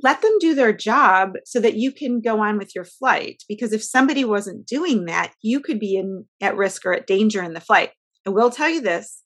Let 0.00 0.22
them 0.22 0.38
do 0.38 0.54
their 0.54 0.72
job 0.72 1.32
so 1.44 1.60
that 1.60 1.74
you 1.74 1.90
can 1.90 2.20
go 2.20 2.40
on 2.40 2.56
with 2.56 2.74
your 2.74 2.84
flight 2.84 3.42
because 3.48 3.72
if 3.72 3.82
somebody 3.82 4.24
wasn't 4.24 4.66
doing 4.66 5.06
that 5.06 5.32
you 5.42 5.60
could 5.60 5.80
be 5.80 5.96
in 5.96 6.24
at 6.40 6.56
risk 6.56 6.86
or 6.86 6.92
at 6.92 7.06
danger 7.06 7.42
in 7.42 7.52
the 7.52 7.60
flight. 7.60 7.90
I 8.26 8.30
will 8.30 8.50
tell 8.50 8.68
you 8.68 8.80
this 8.80 9.22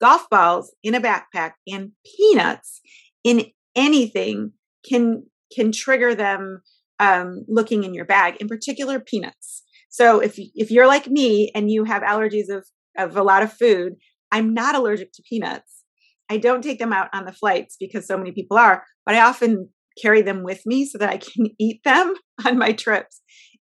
golf 0.00 0.28
balls 0.30 0.74
in 0.82 0.94
a 0.94 1.00
backpack 1.00 1.52
and 1.66 1.92
peanuts 2.04 2.80
in 3.24 3.46
anything 3.74 4.52
can 4.88 5.24
can 5.54 5.72
trigger 5.72 6.14
them 6.14 6.60
um, 7.00 7.44
looking 7.48 7.84
in 7.84 7.94
your 7.94 8.04
bag 8.04 8.36
in 8.40 8.48
particular 8.48 9.00
peanuts 9.00 9.62
so 9.88 10.20
if 10.20 10.34
if 10.36 10.70
you're 10.70 10.86
like 10.86 11.08
me 11.08 11.50
and 11.54 11.70
you 11.70 11.84
have 11.84 12.02
allergies 12.02 12.48
of 12.48 12.66
of 12.96 13.16
a 13.16 13.22
lot 13.22 13.42
of 13.42 13.52
food 13.52 13.94
i'm 14.32 14.52
not 14.52 14.74
allergic 14.74 15.12
to 15.12 15.22
peanuts 15.28 15.84
i 16.28 16.36
don't 16.36 16.62
take 16.62 16.78
them 16.78 16.92
out 16.92 17.08
on 17.12 17.24
the 17.24 17.32
flights 17.32 17.76
because 17.78 18.06
so 18.06 18.16
many 18.16 18.32
people 18.32 18.56
are 18.56 18.84
but 19.06 19.14
i 19.14 19.20
often 19.20 19.68
carry 20.00 20.22
them 20.22 20.42
with 20.42 20.64
me 20.64 20.84
so 20.86 20.98
that 20.98 21.10
I 21.10 21.18
can 21.18 21.46
eat 21.58 21.82
them 21.84 22.14
on 22.46 22.58
my 22.58 22.72
trips. 22.72 23.20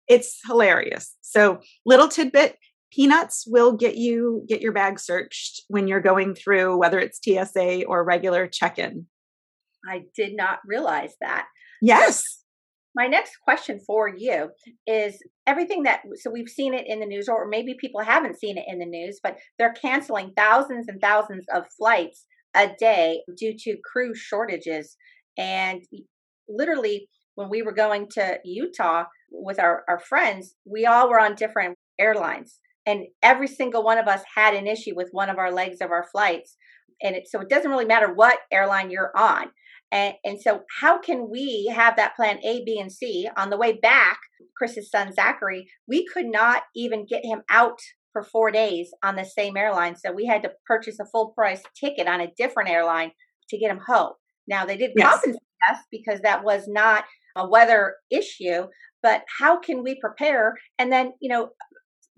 It's 0.08 0.40
hilarious. 0.46 1.16
So, 1.22 1.60
little 1.86 2.10
tidbit 2.10 2.58
peanuts 2.94 3.46
will 3.48 3.74
get 3.74 3.96
you 3.96 4.46
get 4.48 4.62
your 4.62 4.72
bag 4.72 5.00
searched 5.00 5.62
when 5.68 5.88
you're 5.88 6.02
going 6.02 6.36
through 6.36 6.78
whether 6.78 7.00
it's 7.00 7.20
TSA 7.24 7.86
or 7.86 8.04
regular 8.04 8.48
check-in. 8.48 9.06
I 9.90 10.04
did 10.16 10.36
not 10.36 10.60
realize 10.66 11.14
that. 11.22 11.48
Yes. 11.82 12.24
My 12.96 13.08
next 13.08 13.38
question 13.44 13.80
for 13.86 14.08
you 14.08 14.50
is 14.86 15.18
everything 15.48 15.84
that 15.84 16.02
so 16.16 16.30
we've 16.30 16.48
seen 16.48 16.74
it 16.74 16.86
in 16.88 17.00
the 17.00 17.06
news 17.06 17.28
or 17.28 17.48
maybe 17.48 17.76
people 17.80 18.02
haven't 18.02 18.40
seen 18.40 18.58
it 18.58 18.66
in 18.68 18.80
the 18.80 18.86
news 18.86 19.20
but 19.24 19.38
they're 19.58 19.74
canceling 19.74 20.32
thousands 20.38 20.88
and 20.88 21.02
thousands 21.02 21.46
of 21.54 21.66
flights 21.78 22.26
a 22.56 22.70
day 22.80 23.22
due 23.36 23.56
to 23.58 23.78
crew 23.84 24.14
shortages 24.14 24.96
and 25.38 25.82
literally 26.48 27.10
when 27.36 27.50
we 27.50 27.62
were 27.62 27.74
going 27.74 28.08
to 28.12 28.40
Utah 28.44 29.06
with 29.32 29.60
our, 29.60 29.84
our 29.90 30.00
friends, 30.00 30.56
we 30.66 30.86
all 30.86 31.10
were 31.10 31.20
on 31.20 31.36
different 31.36 31.78
airlines. 32.00 32.60
And 32.86 33.06
every 33.22 33.48
single 33.48 33.84
one 33.84 33.98
of 33.98 34.08
us 34.08 34.22
had 34.36 34.54
an 34.54 34.68
issue 34.68 34.96
with 34.96 35.10
one 35.12 35.30
of 35.30 35.38
our 35.38 35.52
legs 35.52 35.80
of 35.82 35.92
our 35.92 36.06
flights. 36.12 36.58
And 37.02 37.16
it, 37.16 37.28
so 37.28 37.40
it 37.40 37.50
doesn't 37.50 37.70
really 37.70 37.86
matter 37.86 38.14
what 38.14 38.40
airline 38.52 38.92
you're 38.92 39.12
on. 39.16 39.48
And, 39.92 40.16
and 40.24 40.42
so, 40.42 40.64
how 40.82 41.00
can 41.00 41.30
we 41.30 41.72
have 41.74 41.96
that 41.98 42.16
plan 42.16 42.40
A, 42.44 42.64
B, 42.66 42.80
and 42.80 42.92
C 42.92 43.30
on 43.38 43.52
the 43.52 43.58
way 43.58 43.74
back? 43.74 44.18
Chris's 44.58 44.90
son, 44.90 45.14
Zachary, 45.14 45.68
we 45.88 46.06
could 46.12 46.26
not 46.26 46.64
even 46.76 47.06
get 47.06 47.24
him 47.24 47.42
out 47.50 47.80
for 48.12 48.24
four 48.24 48.50
days 48.50 48.90
on 49.04 49.16
the 49.16 49.24
same 49.24 49.56
airline. 49.56 49.96
So, 49.96 50.12
we 50.12 50.26
had 50.26 50.42
to 50.44 50.52
purchase 50.66 51.00
a 51.00 51.06
full 51.06 51.30
price 51.38 51.62
ticket 51.80 52.08
on 52.08 52.22
a 52.22 52.32
different 52.36 52.72
airline 52.72 53.12
to 53.50 53.58
get 53.60 53.70
him 53.70 53.82
home. 53.86 54.14
Now, 54.48 54.66
they 54.66 54.78
did 54.78 54.92
yes. 54.96 55.12
compensate 55.12 55.42
us 55.70 55.78
because 55.92 56.22
that 56.22 56.44
was 56.44 56.64
not 56.68 57.06
a 57.36 57.48
weather 57.48 57.96
issue, 58.12 58.68
but 59.04 59.22
how 59.40 59.60
can 59.60 59.84
we 59.84 60.00
prepare? 60.00 60.56
And 60.80 60.92
then, 60.92 61.14
you 61.22 61.30
know, 61.30 61.50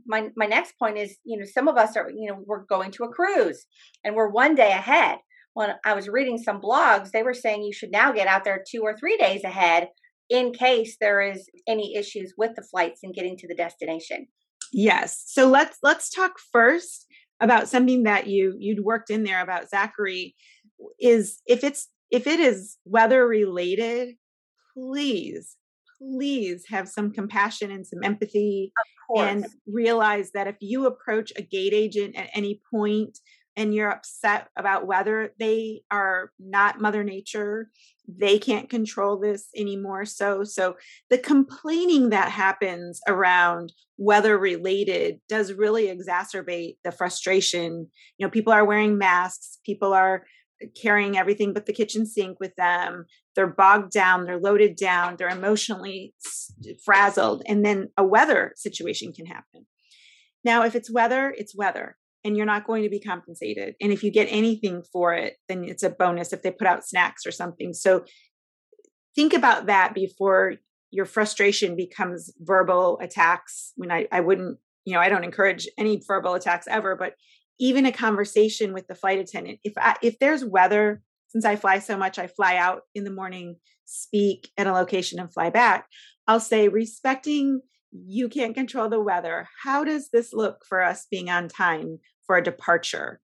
my 0.05 0.29
my 0.35 0.45
next 0.45 0.73
point 0.79 0.97
is, 0.97 1.17
you 1.23 1.37
know, 1.37 1.45
some 1.45 1.67
of 1.67 1.77
us 1.77 1.95
are, 1.95 2.09
you 2.09 2.29
know, 2.29 2.37
we're 2.45 2.65
going 2.65 2.91
to 2.91 3.03
a 3.03 3.09
cruise 3.09 3.65
and 4.03 4.15
we're 4.15 4.29
one 4.29 4.55
day 4.55 4.71
ahead. 4.71 5.19
When 5.53 5.71
I 5.85 5.93
was 5.93 6.09
reading 6.09 6.37
some 6.37 6.59
blogs, 6.59 7.11
they 7.11 7.23
were 7.23 7.33
saying 7.33 7.63
you 7.63 7.73
should 7.73 7.91
now 7.91 8.11
get 8.11 8.27
out 8.27 8.43
there 8.43 8.63
two 8.69 8.81
or 8.81 8.95
three 8.97 9.15
days 9.17 9.43
ahead 9.43 9.87
in 10.29 10.51
case 10.51 10.97
there 10.99 11.21
is 11.21 11.49
any 11.67 11.95
issues 11.95 12.33
with 12.37 12.51
the 12.55 12.63
flights 12.63 13.01
and 13.03 13.13
getting 13.13 13.37
to 13.37 13.47
the 13.47 13.55
destination. 13.55 14.27
Yes. 14.73 15.23
So 15.27 15.47
let's 15.47 15.77
let's 15.81 16.09
talk 16.09 16.33
first 16.51 17.05
about 17.39 17.69
something 17.69 18.03
that 18.03 18.27
you 18.27 18.55
you'd 18.59 18.83
worked 18.83 19.09
in 19.09 19.23
there 19.23 19.41
about 19.41 19.69
Zachary 19.69 20.35
is 20.99 21.41
if 21.45 21.63
it's 21.63 21.87
if 22.11 22.27
it 22.27 22.39
is 22.39 22.77
weather 22.85 23.27
related, 23.27 24.15
please, 24.73 25.55
please 25.97 26.65
have 26.69 26.87
some 26.87 27.11
compassion 27.11 27.71
and 27.71 27.85
some 27.85 28.03
empathy 28.03 28.71
and 29.15 29.45
realize 29.67 30.31
that 30.31 30.47
if 30.47 30.55
you 30.59 30.85
approach 30.85 31.31
a 31.35 31.41
gate 31.41 31.73
agent 31.73 32.15
at 32.15 32.29
any 32.33 32.61
point 32.71 33.19
and 33.57 33.73
you're 33.73 33.91
upset 33.91 34.49
about 34.57 34.85
whether 34.85 35.31
they 35.39 35.81
are 35.89 36.31
not 36.39 36.81
Mother 36.81 37.03
Nature. 37.03 37.69
They 38.07 38.37
can't 38.37 38.69
control 38.69 39.17
this 39.17 39.47
anymore. 39.55 40.05
So, 40.05 40.43
so 40.43 40.75
the 41.09 41.17
complaining 41.17 42.09
that 42.09 42.29
happens 42.31 42.99
around 43.07 43.71
weather 43.97 44.37
related 44.37 45.19
does 45.29 45.53
really 45.53 45.87
exacerbate 45.87 46.77
the 46.83 46.91
frustration. 46.91 47.87
You 48.17 48.25
know, 48.25 48.29
people 48.29 48.53
are 48.53 48.65
wearing 48.65 48.97
masks, 48.97 49.59
people 49.65 49.93
are 49.93 50.25
carrying 50.81 51.17
everything 51.17 51.53
but 51.53 51.65
the 51.65 51.73
kitchen 51.73 52.05
sink 52.05 52.39
with 52.39 52.55
them. 52.55 53.05
They're 53.35 53.47
bogged 53.47 53.91
down, 53.91 54.25
they're 54.25 54.39
loaded 54.39 54.75
down, 54.75 55.15
they're 55.17 55.29
emotionally 55.29 56.13
frazzled, 56.83 57.43
and 57.47 57.65
then 57.65 57.89
a 57.97 58.03
weather 58.03 58.53
situation 58.55 59.11
can 59.11 59.25
happen. 59.25 59.65
Now, 60.43 60.63
if 60.63 60.75
it's 60.75 60.91
weather, 60.91 61.33
it's 61.37 61.55
weather, 61.55 61.97
and 62.23 62.37
you're 62.37 62.45
not 62.45 62.65
going 62.65 62.83
to 62.83 62.89
be 62.89 62.99
compensated. 62.99 63.75
And 63.81 63.91
if 63.91 64.03
you 64.03 64.11
get 64.11 64.27
anything 64.29 64.83
for 64.91 65.13
it, 65.13 65.35
then 65.49 65.63
it's 65.65 65.83
a 65.83 65.89
bonus 65.89 66.33
if 66.33 66.43
they 66.43 66.51
put 66.51 66.67
out 66.67 66.87
snacks 66.87 67.25
or 67.25 67.31
something. 67.31 67.73
So 67.73 68.05
think 69.15 69.33
about 69.33 69.65
that 69.65 69.93
before 69.93 70.55
your 70.91 71.05
frustration 71.05 71.75
becomes 71.75 72.31
verbal 72.39 72.99
attacks. 73.01 73.73
When 73.75 73.91
I, 73.91 74.07
I 74.11 74.21
wouldn't, 74.21 74.59
you 74.85 74.93
know, 74.93 74.99
I 74.99 75.09
don't 75.09 75.23
encourage 75.23 75.67
any 75.77 76.01
verbal 76.07 76.35
attacks 76.35 76.67
ever, 76.69 76.95
but 76.95 77.15
even 77.59 77.85
a 77.85 77.91
conversation 77.91 78.73
with 78.73 78.87
the 78.87 78.95
flight 78.95 79.19
attendant 79.19 79.59
if 79.63 79.73
I, 79.77 79.95
if 80.01 80.19
there's 80.19 80.43
weather 80.45 81.01
since 81.35 81.45
i 81.45 81.55
fly 81.55 81.79
so 81.79 81.97
much 81.97 82.17
i 82.17 82.27
fly 82.27 82.55
out 82.55 82.83
in 82.95 83.03
the 83.03 83.11
morning 83.11 83.57
speak 83.85 84.49
at 84.57 84.67
a 84.67 84.73
location 84.73 85.19
and 85.19 85.31
fly 85.31 85.49
back. 85.49 85.87
I'll 86.27 86.39
say 86.39 86.67
respecting 86.67 87.61
you 87.91 88.27
can't 88.27 88.55
control 88.55 88.89
the 88.89 88.99
weather. 88.99 89.47
How 89.63 89.85
does 89.85 90.09
this 90.09 90.33
look 90.33 90.65
for 90.67 90.83
us 90.83 91.07
being 91.09 91.29
on 91.29 91.47
time 91.47 91.99
for 92.27 92.35
a 92.35 92.43
departure? 92.43 93.21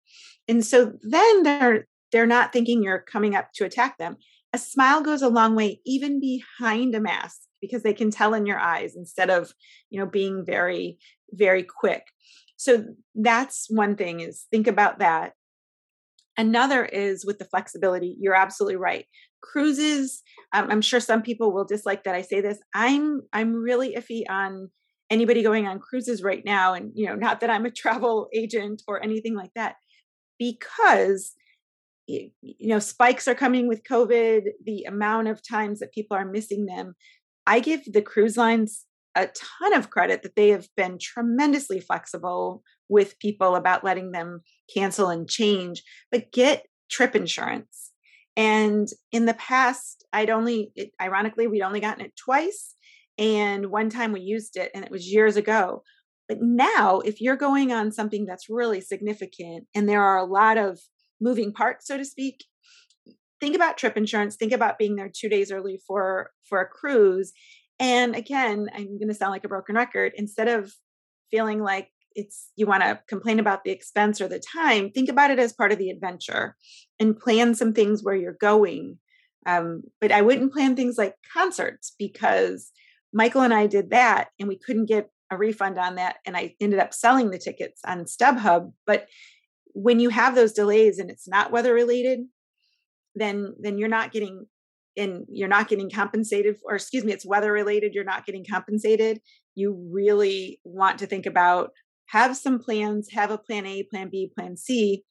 And 0.47 0.65
so 0.65 0.93
then 1.01 1.43
they're 1.43 1.87
they're 2.11 2.27
not 2.27 2.53
thinking 2.53 2.83
you're 2.83 2.99
coming 2.99 3.35
up 3.35 3.51
to 3.55 3.65
attack 3.65 3.97
them. 3.97 4.17
A 4.53 4.57
smile 4.57 5.01
goes 5.01 5.21
a 5.21 5.29
long 5.29 5.55
way 5.55 5.81
even 5.85 6.19
behind 6.19 6.93
a 6.93 6.99
mask 6.99 7.39
because 7.61 7.83
they 7.83 7.93
can 7.93 8.11
tell 8.11 8.33
in 8.33 8.45
your 8.45 8.59
eyes 8.59 8.95
instead 8.95 9.29
of 9.29 9.53
you 9.89 9.99
know 9.99 10.05
being 10.05 10.45
very 10.45 10.97
very 11.31 11.63
quick. 11.63 12.03
So 12.55 12.85
that's 13.15 13.65
one 13.69 13.95
thing 13.95 14.19
is 14.19 14.45
think 14.51 14.67
about 14.67 14.99
that 14.99 15.33
another 16.41 16.83
is 16.85 17.25
with 17.25 17.37
the 17.39 17.45
flexibility 17.45 18.15
you're 18.19 18.35
absolutely 18.35 18.75
right. 18.75 19.05
Cruises 19.41 20.21
um, 20.53 20.69
i'm 20.69 20.81
sure 20.81 20.99
some 20.99 21.23
people 21.23 21.51
will 21.51 21.65
dislike 21.65 22.03
that 22.03 22.13
i 22.13 22.21
say 22.21 22.41
this 22.41 22.59
i'm 22.75 23.21
i'm 23.33 23.53
really 23.53 23.95
iffy 23.95 24.21
on 24.29 24.69
anybody 25.09 25.41
going 25.41 25.65
on 25.67 25.79
cruises 25.79 26.21
right 26.21 26.43
now 26.45 26.75
and 26.75 26.91
you 26.93 27.07
know 27.07 27.15
not 27.15 27.39
that 27.39 27.49
i'm 27.49 27.65
a 27.65 27.71
travel 27.81 28.27
agent 28.35 28.83
or 28.87 29.03
anything 29.03 29.35
like 29.35 29.49
that 29.55 29.75
because 30.37 31.33
you 32.07 32.29
know 32.61 32.79
spikes 32.79 33.27
are 33.27 33.35
coming 33.35 33.67
with 33.67 33.81
covid 33.83 34.41
the 34.63 34.83
amount 34.83 35.27
of 35.27 35.41
times 35.47 35.79
that 35.79 35.93
people 35.93 36.15
are 36.15 36.25
missing 36.25 36.65
them. 36.65 36.93
I 37.47 37.59
give 37.59 37.81
the 37.91 38.01
cruise 38.01 38.37
lines 38.37 38.85
a 39.15 39.27
ton 39.27 39.73
of 39.73 39.89
credit 39.89 40.23
that 40.23 40.35
they 40.35 40.49
have 40.49 40.67
been 40.77 40.97
tremendously 40.99 41.79
flexible 41.79 42.63
with 42.87 43.19
people 43.19 43.55
about 43.55 43.83
letting 43.83 44.11
them 44.11 44.41
cancel 44.73 45.09
and 45.09 45.29
change, 45.29 45.83
but 46.11 46.31
get 46.31 46.65
trip 46.89 47.15
insurance. 47.15 47.91
And 48.37 48.87
in 49.11 49.25
the 49.25 49.33
past, 49.33 50.05
I'd 50.13 50.29
only, 50.29 50.71
it, 50.75 50.91
ironically, 51.01 51.47
we'd 51.47 51.61
only 51.61 51.79
gotten 51.79 52.05
it 52.05 52.13
twice. 52.15 52.75
And 53.17 53.67
one 53.67 53.89
time 53.89 54.13
we 54.13 54.21
used 54.21 54.57
it 54.57 54.71
and 54.73 54.83
it 54.83 54.91
was 54.91 55.11
years 55.11 55.35
ago. 55.35 55.83
But 56.27 56.39
now, 56.41 56.99
if 56.99 57.19
you're 57.19 57.35
going 57.35 57.73
on 57.73 57.91
something 57.91 58.25
that's 58.25 58.49
really 58.49 58.79
significant 58.79 59.67
and 59.75 59.87
there 59.87 60.01
are 60.01 60.17
a 60.17 60.25
lot 60.25 60.57
of 60.57 60.79
moving 61.19 61.51
parts, 61.51 61.87
so 61.87 61.97
to 61.97 62.05
speak, 62.05 62.45
think 63.41 63.55
about 63.55 63.77
trip 63.77 63.97
insurance, 63.97 64.37
think 64.37 64.53
about 64.53 64.77
being 64.77 64.95
there 64.95 65.11
two 65.13 65.27
days 65.27 65.51
early 65.51 65.79
for 65.85 66.31
for 66.47 66.61
a 66.61 66.67
cruise. 66.67 67.33
And 67.79 68.15
again, 68.15 68.69
I'm 68.73 68.97
going 68.97 69.09
to 69.09 69.13
sound 69.13 69.31
like 69.31 69.43
a 69.43 69.49
broken 69.49 69.75
record. 69.75 70.13
Instead 70.15 70.47
of 70.47 70.71
feeling 71.31 71.61
like 71.61 71.89
it's 72.15 72.49
you 72.55 72.65
want 72.65 72.83
to 72.83 72.99
complain 73.07 73.39
about 73.39 73.63
the 73.63 73.71
expense 73.71 74.21
or 74.21 74.27
the 74.27 74.39
time, 74.39 74.91
think 74.91 75.09
about 75.09 75.31
it 75.31 75.39
as 75.39 75.53
part 75.53 75.71
of 75.71 75.77
the 75.77 75.89
adventure 75.89 76.55
and 76.99 77.17
plan 77.17 77.55
some 77.55 77.73
things 77.73 78.03
where 78.03 78.15
you're 78.15 78.37
going. 78.39 78.97
Um, 79.45 79.83
but 79.99 80.11
I 80.11 80.21
wouldn't 80.21 80.53
plan 80.53 80.75
things 80.75 80.97
like 80.97 81.15
concerts 81.33 81.93
because 81.97 82.71
Michael 83.13 83.41
and 83.41 83.53
I 83.53 83.67
did 83.67 83.89
that 83.89 84.29
and 84.39 84.47
we 84.47 84.57
couldn't 84.57 84.85
get 84.85 85.09
a 85.31 85.37
refund 85.37 85.79
on 85.79 85.95
that. 85.95 86.17
And 86.25 86.37
I 86.37 86.55
ended 86.59 86.79
up 86.79 86.93
selling 86.93 87.31
the 87.31 87.39
tickets 87.39 87.81
on 87.85 88.05
StubHub. 88.05 88.71
But 88.85 89.07
when 89.73 89.99
you 89.99 90.09
have 90.09 90.35
those 90.35 90.53
delays 90.53 90.99
and 90.99 91.09
it's 91.09 91.27
not 91.27 91.51
weather 91.51 91.73
related, 91.73 92.19
then 93.15 93.53
then 93.59 93.77
you're 93.77 93.89
not 93.89 94.11
getting 94.11 94.45
and 94.97 95.25
you're 95.29 95.47
not 95.47 95.67
getting 95.67 95.89
compensated 95.89 96.57
or 96.63 96.75
excuse 96.75 97.03
me 97.03 97.11
it's 97.11 97.25
weather 97.25 97.51
related 97.51 97.93
you're 97.93 98.03
not 98.03 98.25
getting 98.25 98.45
compensated 98.49 99.19
you 99.55 99.89
really 99.91 100.59
want 100.63 100.99
to 100.99 101.07
think 101.07 101.25
about 101.25 101.71
have 102.11 102.35
some 102.35 102.59
plans 102.59 103.09
have 103.11 103.31
a 103.31 103.37
plan 103.37 103.65
a 103.65 103.83
plan 103.83 104.09
b 104.09 104.31
plan 104.35 104.57
c. 104.57 105.03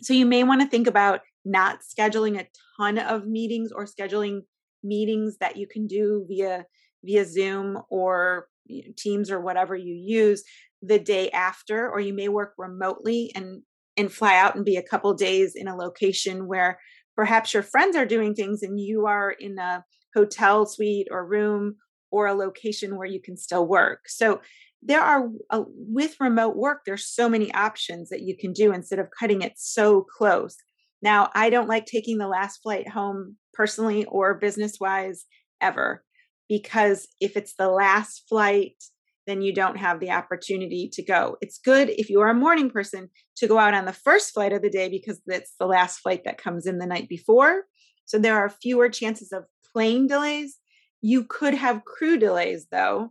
So 0.00 0.12
you 0.14 0.26
may 0.26 0.44
want 0.44 0.60
to 0.60 0.68
think 0.68 0.86
about 0.86 1.20
not 1.44 1.80
scheduling 1.80 2.38
a 2.38 2.46
ton 2.76 2.98
of 2.98 3.26
meetings 3.26 3.72
or 3.72 3.86
scheduling 3.86 4.42
meetings 4.84 5.38
that 5.40 5.56
you 5.56 5.66
can 5.66 5.86
do 5.86 6.26
via 6.28 6.66
via 7.04 7.24
zoom 7.24 7.78
or 7.90 8.48
teams 8.96 9.30
or 9.30 9.40
whatever 9.40 9.74
you 9.74 9.94
use 9.94 10.42
the 10.82 10.98
day 10.98 11.30
after 11.30 11.90
or 11.90 12.00
you 12.00 12.12
may 12.12 12.28
work 12.28 12.52
remotely 12.58 13.32
and 13.34 13.62
and 13.96 14.12
fly 14.12 14.36
out 14.36 14.54
and 14.54 14.64
be 14.64 14.76
a 14.76 14.82
couple 14.82 15.12
days 15.14 15.54
in 15.56 15.66
a 15.66 15.76
location 15.76 16.46
where 16.46 16.78
perhaps 17.16 17.52
your 17.52 17.62
friends 17.62 17.96
are 17.96 18.06
doing 18.06 18.34
things 18.34 18.62
and 18.62 18.78
you 18.78 19.06
are 19.06 19.30
in 19.30 19.58
a 19.58 19.84
hotel 20.14 20.66
suite 20.66 21.08
or 21.10 21.26
room 21.26 21.74
or 22.10 22.26
a 22.26 22.34
location 22.34 22.96
where 22.96 23.08
you 23.08 23.20
can 23.20 23.36
still 23.36 23.66
work. 23.66 24.08
So 24.08 24.40
there 24.82 25.00
are 25.00 25.28
uh, 25.50 25.64
with 25.68 26.16
remote 26.20 26.56
work 26.56 26.80
there's 26.86 27.06
so 27.06 27.28
many 27.28 27.52
options 27.54 28.08
that 28.08 28.22
you 28.22 28.36
can 28.36 28.52
do 28.52 28.72
instead 28.72 28.98
of 28.98 29.08
cutting 29.18 29.42
it 29.42 29.52
so 29.56 30.02
close 30.16 30.56
now 31.02 31.30
i 31.34 31.50
don't 31.50 31.68
like 31.68 31.86
taking 31.86 32.18
the 32.18 32.28
last 32.28 32.58
flight 32.62 32.88
home 32.88 33.36
personally 33.52 34.04
or 34.06 34.34
business 34.34 34.78
wise 34.80 35.24
ever 35.60 36.04
because 36.48 37.08
if 37.20 37.36
it's 37.36 37.54
the 37.54 37.68
last 37.68 38.22
flight 38.28 38.74
then 39.28 39.42
you 39.42 39.52
don't 39.52 39.76
have 39.76 40.00
the 40.00 40.10
opportunity 40.10 40.88
to 40.90 41.04
go. 41.04 41.36
It's 41.42 41.58
good 41.58 41.90
if 41.90 42.08
you 42.08 42.20
are 42.22 42.30
a 42.30 42.34
morning 42.34 42.70
person 42.70 43.10
to 43.36 43.46
go 43.46 43.58
out 43.58 43.74
on 43.74 43.84
the 43.84 43.92
first 43.92 44.32
flight 44.32 44.54
of 44.54 44.62
the 44.62 44.70
day 44.70 44.88
because 44.88 45.20
it's 45.26 45.52
the 45.60 45.66
last 45.66 45.98
flight 45.98 46.24
that 46.24 46.42
comes 46.42 46.66
in 46.66 46.78
the 46.78 46.86
night 46.86 47.10
before. 47.10 47.64
So 48.06 48.18
there 48.18 48.36
are 48.36 48.48
fewer 48.48 48.88
chances 48.88 49.30
of 49.30 49.44
plane 49.70 50.06
delays. 50.06 50.56
You 51.02 51.24
could 51.24 51.52
have 51.52 51.84
crew 51.84 52.16
delays 52.16 52.68
though. 52.72 53.10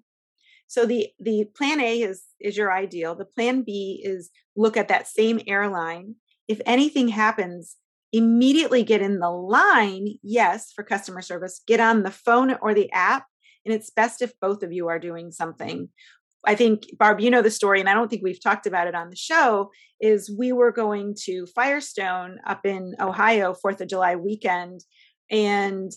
So 0.68 0.86
the 0.86 1.10
the 1.20 1.46
plan 1.56 1.80
A 1.80 2.02
is 2.02 2.24
is 2.40 2.58
your 2.58 2.72
ideal. 2.72 3.16
The 3.16 3.26
plan 3.26 3.64
B 3.64 4.02
is 4.04 4.30
look 4.56 4.78
at 4.78 4.88
that 4.90 5.08
same 5.08 5.40
airline. 5.48 6.16
If 6.48 6.62
anything 6.66 7.10
happens, 7.10 7.78
immediately 8.14 8.84
get 8.84 9.02
in 9.02 9.20
the 9.20 9.30
line, 9.30 10.16
yes, 10.24 10.72
for 10.74 10.84
customer 10.84 11.22
service. 11.22 11.62
Get 11.68 11.80
on 11.80 12.04
the 12.04 12.12
phone 12.12 12.56
or 12.62 12.74
the 12.74 12.92
app 12.92 13.26
and 13.68 13.76
it's 13.76 13.90
best 13.90 14.22
if 14.22 14.40
both 14.40 14.64
of 14.64 14.72
you 14.72 14.88
are 14.88 14.98
doing 14.98 15.32
something. 15.32 15.90
I 16.46 16.56
think, 16.56 16.84
Barb, 16.98 17.20
you 17.20 17.30
know 17.30 17.42
the 17.42 17.52
story, 17.52 17.82
and 17.82 17.90
I 17.90 17.94
don't 17.94 18.10
think 18.10 18.24
we've 18.24 18.42
talked 18.42 18.66
about 18.66 18.88
it 18.88 18.96
on 18.96 19.10
the 19.10 19.16
show. 19.18 19.72
Is 20.00 20.34
we 20.38 20.54
were 20.54 20.72
going 20.72 21.16
to 21.26 21.46
Firestone 21.54 22.38
up 22.48 22.66
in 22.66 22.94
Ohio, 23.02 23.54
Fourth 23.54 23.82
of 23.82 23.90
July 23.90 24.16
weekend, 24.16 24.86
and 25.30 25.92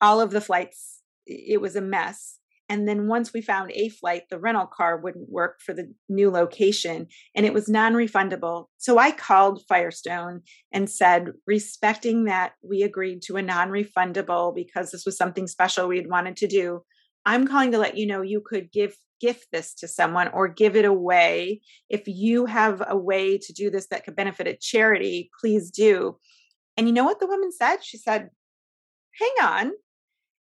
all 0.00 0.20
of 0.20 0.32
the 0.32 0.40
flights, 0.40 1.02
it 1.26 1.60
was 1.60 1.76
a 1.76 1.80
mess. 1.80 2.40
And 2.68 2.88
then 2.88 3.08
once 3.08 3.32
we 3.32 3.42
found 3.42 3.72
a 3.72 3.90
flight, 3.90 4.22
the 4.30 4.38
rental 4.38 4.66
car 4.66 4.98
wouldn't 4.98 5.28
work 5.28 5.60
for 5.60 5.74
the 5.74 5.92
new 6.08 6.30
location 6.30 7.08
and 7.34 7.44
it 7.44 7.52
was 7.52 7.68
non 7.68 7.92
refundable. 7.92 8.66
So 8.78 8.98
I 8.98 9.10
called 9.10 9.62
Firestone 9.68 10.40
and 10.72 10.88
said, 10.88 11.32
respecting 11.46 12.24
that 12.24 12.52
we 12.62 12.82
agreed 12.82 13.20
to 13.22 13.36
a 13.36 13.42
non 13.42 13.68
refundable 13.68 14.54
because 14.54 14.90
this 14.90 15.04
was 15.04 15.16
something 15.16 15.46
special 15.46 15.88
we 15.88 15.98
had 15.98 16.08
wanted 16.08 16.36
to 16.38 16.46
do, 16.46 16.82
I'm 17.26 17.46
calling 17.46 17.72
to 17.72 17.78
let 17.78 17.96
you 17.96 18.06
know 18.06 18.22
you 18.22 18.42
could 18.44 18.72
give 18.72 18.96
gift 19.20 19.46
this 19.52 19.74
to 19.74 19.88
someone 19.88 20.28
or 20.28 20.48
give 20.48 20.76
it 20.76 20.84
away. 20.84 21.60
If 21.88 22.02
you 22.06 22.46
have 22.46 22.82
a 22.86 22.96
way 22.96 23.38
to 23.38 23.52
do 23.52 23.70
this 23.70 23.86
that 23.88 24.04
could 24.04 24.16
benefit 24.16 24.46
a 24.46 24.56
charity, 24.60 25.30
please 25.40 25.70
do. 25.70 26.18
And 26.76 26.86
you 26.86 26.92
know 26.92 27.04
what 27.04 27.20
the 27.20 27.26
woman 27.26 27.52
said? 27.52 27.78
She 27.82 27.98
said, 27.98 28.28
Hang 29.18 29.48
on. 29.48 29.72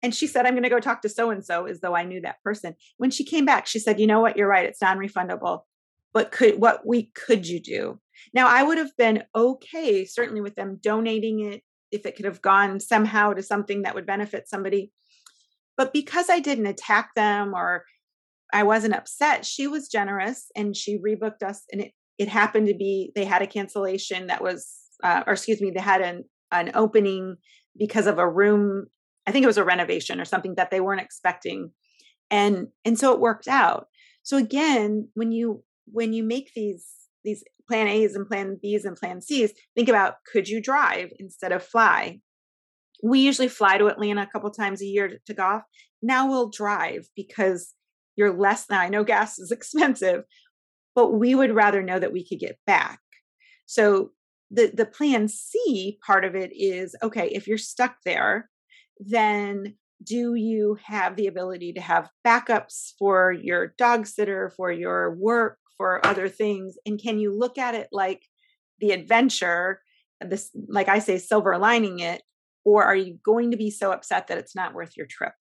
And 0.01 0.15
she 0.15 0.27
said, 0.27 0.45
I'm 0.45 0.53
going 0.53 0.63
to 0.63 0.69
go 0.69 0.79
talk 0.79 1.01
to 1.01 1.09
so 1.09 1.29
and 1.29 1.43
so 1.43 1.65
as 1.65 1.81
though 1.81 1.95
I 1.95 2.05
knew 2.05 2.21
that 2.21 2.41
person. 2.43 2.75
When 2.97 3.11
she 3.11 3.25
came 3.25 3.45
back, 3.45 3.67
she 3.67 3.79
said, 3.79 3.99
You 3.99 4.07
know 4.07 4.21
what? 4.21 4.37
You're 4.37 4.47
right. 4.47 4.65
It's 4.65 4.81
non 4.81 4.97
refundable. 4.97 5.61
But 6.13 6.31
could 6.31 6.59
what 6.59 6.85
we 6.85 7.11
could 7.13 7.47
you 7.47 7.59
do? 7.59 7.99
Now, 8.33 8.47
I 8.47 8.63
would 8.63 8.77
have 8.77 8.95
been 8.97 9.23
okay, 9.35 10.05
certainly 10.05 10.41
with 10.41 10.55
them 10.55 10.79
donating 10.81 11.39
it 11.39 11.63
if 11.91 12.05
it 12.05 12.15
could 12.15 12.25
have 12.25 12.41
gone 12.41 12.79
somehow 12.79 13.33
to 13.33 13.43
something 13.43 13.83
that 13.83 13.95
would 13.95 14.05
benefit 14.05 14.47
somebody. 14.47 14.91
But 15.77 15.93
because 15.93 16.29
I 16.29 16.39
didn't 16.39 16.65
attack 16.67 17.11
them 17.15 17.53
or 17.53 17.85
I 18.53 18.63
wasn't 18.63 18.95
upset, 18.95 19.45
she 19.45 19.67
was 19.67 19.87
generous 19.87 20.51
and 20.55 20.75
she 20.75 20.97
rebooked 20.97 21.43
us. 21.43 21.63
And 21.71 21.81
it, 21.81 21.93
it 22.17 22.27
happened 22.27 22.67
to 22.67 22.73
be 22.73 23.11
they 23.15 23.25
had 23.25 23.41
a 23.41 23.47
cancellation 23.47 24.27
that 24.27 24.43
was, 24.43 24.75
uh, 25.03 25.23
or 25.25 25.33
excuse 25.33 25.61
me, 25.61 25.71
they 25.71 25.81
had 25.81 26.01
an, 26.01 26.25
an 26.51 26.71
opening 26.73 27.37
because 27.77 28.07
of 28.07 28.19
a 28.19 28.29
room. 28.29 28.87
I 29.29 29.31
think 29.31 29.43
it 29.43 29.47
was 29.47 29.57
a 29.57 29.63
renovation 29.63 30.19
or 30.19 30.25
something 30.25 30.55
that 30.55 30.71
they 30.71 30.81
weren't 30.81 31.01
expecting. 31.01 31.71
And 32.31 32.67
and 32.85 32.97
so 32.97 33.13
it 33.13 33.19
worked 33.19 33.47
out. 33.47 33.87
So 34.23 34.37
again, 34.37 35.09
when 35.13 35.31
you 35.31 35.63
when 35.85 36.13
you 36.13 36.23
make 36.23 36.51
these 36.55 36.85
these 37.23 37.43
plan 37.67 37.87
A's 37.87 38.15
and 38.15 38.27
plan 38.27 38.57
B's 38.61 38.85
and 38.85 38.97
plan 38.97 39.21
C's, 39.21 39.53
think 39.75 39.89
about 39.89 40.15
could 40.31 40.47
you 40.47 40.61
drive 40.61 41.11
instead 41.19 41.51
of 41.51 41.63
fly? 41.63 42.19
we 43.03 43.19
usually 43.19 43.47
fly 43.47 43.77
to 43.77 43.87
Atlanta 43.87 44.23
a 44.23 44.27
couple 44.27 44.49
times 44.51 44.81
a 44.81 44.85
year 44.85 45.07
to, 45.07 45.19
to 45.27 45.33
golf. 45.33 45.63
Now 46.01 46.27
we'll 46.27 46.49
drive 46.49 47.07
because 47.15 47.73
you're 48.15 48.33
less 48.33 48.65
now. 48.69 48.79
I 48.81 48.89
know 48.89 49.03
gas 49.03 49.39
is 49.39 49.51
expensive, 49.51 50.23
but 50.95 51.13
we 51.13 51.35
would 51.35 51.55
rather 51.55 51.81
know 51.81 51.99
that 51.99 52.13
we 52.13 52.27
could 52.27 52.39
get 52.39 52.59
back. 52.65 52.99
So 53.65 54.11
the 54.51 54.71
the 54.73 54.85
plan 54.85 55.27
C 55.27 55.99
part 56.05 56.25
of 56.25 56.35
it 56.35 56.51
is 56.53 56.95
okay, 57.03 57.27
if 57.29 57.47
you're 57.47 57.57
stuck 57.57 57.97
there, 58.03 58.49
then 58.99 59.75
do 60.03 60.35
you 60.35 60.77
have 60.83 61.15
the 61.15 61.27
ability 61.27 61.73
to 61.73 61.81
have 61.81 62.09
backups 62.25 62.93
for 62.97 63.31
your 63.31 63.73
dog 63.77 64.07
sitter, 64.07 64.51
for 64.55 64.71
your 64.71 65.15
work, 65.15 65.57
for 65.77 66.05
other 66.05 66.29
things? 66.29 66.75
And 66.85 67.01
can 67.01 67.19
you 67.19 67.37
look 67.37 67.57
at 67.57 67.75
it 67.75 67.89
like 67.91 68.21
the 68.79 68.91
adventure, 68.91 69.81
this 70.21 70.51
like 70.67 70.87
I 70.87 70.99
say, 70.99 71.17
silver 71.17 71.57
lining 71.57 71.99
it, 71.99 72.21
or 72.63 72.83
are 72.83 72.95
you 72.95 73.17
going 73.23 73.51
to 73.51 73.57
be 73.57 73.71
so 73.71 73.91
upset 73.91 74.27
that 74.27 74.37
it's 74.37 74.55
not 74.55 74.73
worth 74.73 74.95
your 74.95 75.07
trip? 75.09 75.33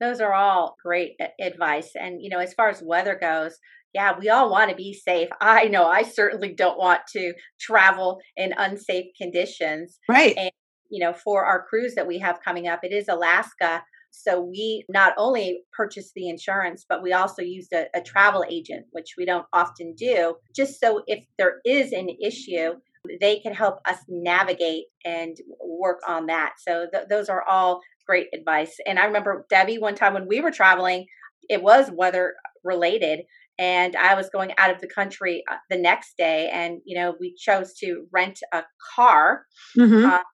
Those 0.00 0.20
are 0.20 0.34
all 0.34 0.76
great 0.82 1.12
advice. 1.40 1.92
And, 1.94 2.20
you 2.20 2.28
know, 2.28 2.38
as 2.38 2.54
far 2.54 2.68
as 2.68 2.82
weather 2.82 3.16
goes, 3.20 3.56
yeah, 3.94 4.18
we 4.18 4.28
all 4.30 4.50
want 4.50 4.70
to 4.70 4.76
be 4.76 4.92
safe. 4.92 5.28
I 5.40 5.66
know 5.66 5.86
I 5.86 6.02
certainly 6.02 6.52
don't 6.52 6.78
want 6.78 7.02
to 7.12 7.34
travel 7.60 8.18
in 8.36 8.52
unsafe 8.56 9.06
conditions. 9.20 9.98
Right. 10.08 10.34
And, 10.36 10.50
you 10.92 11.02
know, 11.02 11.14
for 11.14 11.44
our 11.44 11.64
cruise 11.64 11.94
that 11.94 12.06
we 12.06 12.18
have 12.18 12.42
coming 12.44 12.68
up, 12.68 12.80
it 12.82 12.92
is 12.92 13.08
Alaska. 13.08 13.82
So 14.10 14.42
we 14.42 14.84
not 14.90 15.14
only 15.16 15.62
purchased 15.74 16.12
the 16.14 16.28
insurance, 16.28 16.84
but 16.86 17.02
we 17.02 17.14
also 17.14 17.40
used 17.40 17.72
a, 17.72 17.86
a 17.94 18.02
travel 18.02 18.44
agent, 18.48 18.84
which 18.92 19.14
we 19.16 19.24
don't 19.24 19.46
often 19.54 19.94
do, 19.94 20.36
just 20.54 20.78
so 20.78 21.02
if 21.06 21.24
there 21.38 21.60
is 21.64 21.92
an 21.92 22.10
issue, 22.22 22.74
they 23.22 23.38
can 23.38 23.54
help 23.54 23.78
us 23.88 23.98
navigate 24.06 24.84
and 25.06 25.38
work 25.64 26.00
on 26.06 26.26
that. 26.26 26.52
So 26.58 26.86
th- 26.92 27.06
those 27.08 27.30
are 27.30 27.42
all 27.48 27.80
great 28.06 28.26
advice. 28.34 28.76
And 28.86 28.98
I 28.98 29.06
remember 29.06 29.46
Debbie 29.48 29.78
one 29.78 29.94
time 29.94 30.12
when 30.12 30.28
we 30.28 30.40
were 30.40 30.50
traveling, 30.50 31.06
it 31.48 31.62
was 31.62 31.90
weather 31.90 32.34
related 32.62 33.20
and 33.58 33.96
I 33.96 34.14
was 34.14 34.30
going 34.30 34.52
out 34.58 34.70
of 34.70 34.80
the 34.80 34.88
country 34.88 35.44
uh, 35.50 35.56
the 35.68 35.76
next 35.76 36.16
day 36.16 36.50
and 36.52 36.80
you 36.84 36.98
know 36.98 37.14
we 37.20 37.34
chose 37.36 37.74
to 37.74 38.06
rent 38.12 38.40
a 38.52 38.62
car 38.94 39.46
mm-hmm. 39.78 40.06
uh, 40.06 40.18
so 40.18 40.18
we 40.18 40.18
could 40.18 40.31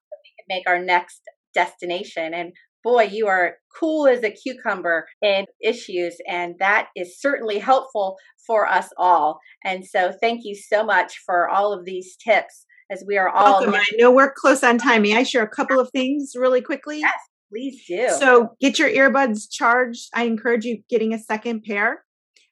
make 0.48 0.68
our 0.68 0.82
next 0.82 1.22
destination 1.54 2.34
and 2.34 2.52
boy, 2.84 3.02
you 3.02 3.26
are 3.26 3.56
cool 3.78 4.06
as 4.06 4.22
a 4.22 4.30
cucumber 4.30 5.06
in 5.20 5.44
issues. 5.62 6.16
And 6.26 6.54
that 6.58 6.88
is 6.96 7.20
certainly 7.20 7.58
helpful 7.58 8.16
for 8.46 8.66
us 8.66 8.88
all. 8.96 9.40
And 9.64 9.84
so 9.84 10.12
thank 10.20 10.40
you 10.44 10.54
so 10.54 10.84
much 10.84 11.20
for 11.26 11.48
all 11.48 11.72
of 11.72 11.84
these 11.84 12.16
tips 12.16 12.64
as 12.90 13.04
we 13.06 13.18
are 13.18 13.28
all. 13.28 13.60
Welcome. 13.60 13.74
I 13.74 13.84
know 13.96 14.10
we're 14.10 14.32
close 14.32 14.62
on 14.62 14.78
time. 14.78 15.02
May 15.02 15.16
I 15.16 15.22
share 15.22 15.42
a 15.42 15.48
couple 15.48 15.78
of 15.78 15.90
things 15.90 16.32
really 16.34 16.62
quickly? 16.62 17.00
Yes. 17.00 17.18
Please 17.50 17.82
do. 17.88 18.08
So 18.18 18.50
get 18.60 18.78
your 18.78 18.90
earbuds 18.90 19.50
charged. 19.50 20.08
I 20.14 20.24
encourage 20.24 20.64
you 20.64 20.82
getting 20.90 21.14
a 21.14 21.18
second 21.18 21.64
pair. 21.64 22.04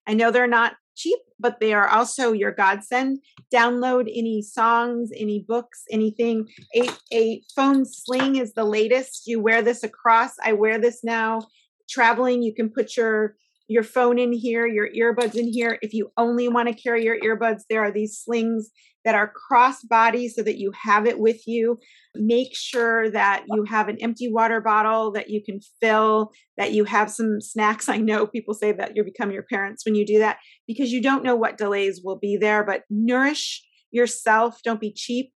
I 0.07 0.15
know 0.15 0.31
they're 0.31 0.47
not 0.47 0.75
cheap, 0.97 1.19
but 1.39 1.61
they 1.61 1.73
are 1.73 1.89
also 1.89 2.33
your 2.33 2.53
godsend. 2.53 3.19
Download 3.53 4.11
any 4.13 4.43
songs, 4.43 5.11
any 5.17 5.45
books, 5.47 5.85
anything. 5.91 6.49
A, 6.75 6.89
a 7.13 7.43
phone 7.55 7.85
sling 7.85 8.37
is 8.37 8.55
the 8.55 8.65
latest. 8.65 9.27
You 9.27 9.41
wear 9.41 9.63
this 9.63 9.83
across. 9.83 10.33
I 10.43 10.55
wear 10.55 10.79
this 10.79 11.05
now. 11.05 11.41
Traveling, 11.89 12.43
you 12.43 12.55
can 12.55 12.71
put 12.71 12.97
your 12.97 13.37
your 13.69 13.83
phone 13.83 14.17
in 14.17 14.33
here, 14.33 14.65
your 14.67 14.89
earbuds 14.91 15.35
in 15.35 15.53
here. 15.53 15.79
If 15.83 15.93
you 15.93 16.13
only 16.17 16.49
want 16.49 16.69
to 16.69 16.75
carry 16.75 17.05
your 17.05 17.19
earbuds, 17.19 17.63
there 17.69 17.83
are 17.83 17.91
these 17.91 18.17
slings 18.17 18.71
that 19.07 19.15
are 19.15 19.33
cross 19.33 19.83
body 19.83 20.29
so 20.29 20.43
that 20.43 20.59
you 20.59 20.73
have 20.73 21.07
it 21.07 21.19
with 21.19 21.47
you. 21.47 21.79
Make 22.15 22.55
sure 22.55 23.09
that 23.13 23.45
you 23.49 23.65
have 23.65 23.89
an 23.89 23.97
empty 24.01 24.31
water 24.31 24.61
bottle 24.61 25.13
that 25.13 25.31
you 25.31 25.43
can 25.43 25.61
fill, 25.81 26.33
that 26.59 26.73
you 26.73 26.85
have 26.85 27.11
some 27.11 27.41
snacks. 27.41 27.89
I 27.89 27.97
know 27.97 28.27
people 28.27 28.53
say 28.53 28.73
that 28.73 28.95
you 28.95 29.05
become 29.05 29.31
your 29.31 29.45
parents 29.45 29.87
when 29.87 29.95
you 29.95 30.05
do 30.05 30.19
that 30.19 30.39
because 30.67 30.93
you 30.93 31.01
don't 31.01 31.25
know 31.25 31.37
what 31.37 31.57
delays 31.57 32.03
will 32.05 32.19
be 32.19 32.37
there, 32.37 32.65
but 32.65 32.83
nourish 32.91 33.65
yourself. 33.91 34.61
Don't 34.63 34.81
be 34.81 34.93
cheap. 34.93 35.33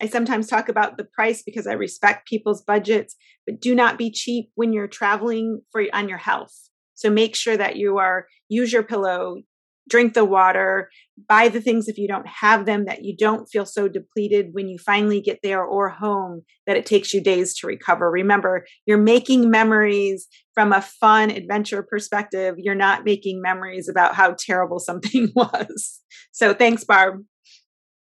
I 0.00 0.06
sometimes 0.06 0.48
talk 0.48 0.68
about 0.68 0.96
the 0.96 1.04
price 1.04 1.42
because 1.44 1.68
I 1.68 1.74
respect 1.74 2.26
people's 2.26 2.62
budgets, 2.62 3.14
but 3.46 3.60
do 3.60 3.74
not 3.74 3.98
be 3.98 4.10
cheap 4.10 4.48
when 4.56 4.72
you're 4.72 4.88
traveling 4.88 5.60
for 5.70 5.84
on 5.92 6.08
your 6.08 6.18
health 6.18 6.70
so 7.02 7.10
make 7.10 7.34
sure 7.34 7.56
that 7.56 7.76
you 7.76 7.98
are 7.98 8.28
use 8.48 8.72
your 8.72 8.84
pillow, 8.84 9.42
drink 9.88 10.14
the 10.14 10.24
water, 10.24 10.90
buy 11.28 11.48
the 11.48 11.60
things 11.60 11.88
if 11.88 11.98
you 11.98 12.08
don't 12.08 12.26
have 12.26 12.66
them 12.66 12.84
that 12.84 13.04
you 13.04 13.16
don't 13.16 13.46
feel 13.46 13.66
so 13.66 13.88
depleted 13.88 14.50
when 14.52 14.68
you 14.68 14.78
finally 14.78 15.20
get 15.20 15.40
there 15.42 15.62
or 15.64 15.88
home 15.88 16.42
that 16.66 16.76
it 16.76 16.86
takes 16.86 17.12
you 17.12 17.22
days 17.22 17.54
to 17.58 17.66
recover. 17.66 18.10
Remember, 18.10 18.64
you're 18.86 18.98
making 18.98 19.50
memories 19.50 20.28
from 20.54 20.72
a 20.72 20.80
fun 20.82 21.30
adventure 21.30 21.82
perspective. 21.82 22.54
You're 22.58 22.74
not 22.74 23.04
making 23.04 23.40
memories 23.42 23.88
about 23.88 24.14
how 24.14 24.34
terrible 24.38 24.78
something 24.78 25.30
was. 25.34 26.00
So 26.32 26.54
thanks, 26.54 26.84
Barb. 26.84 27.24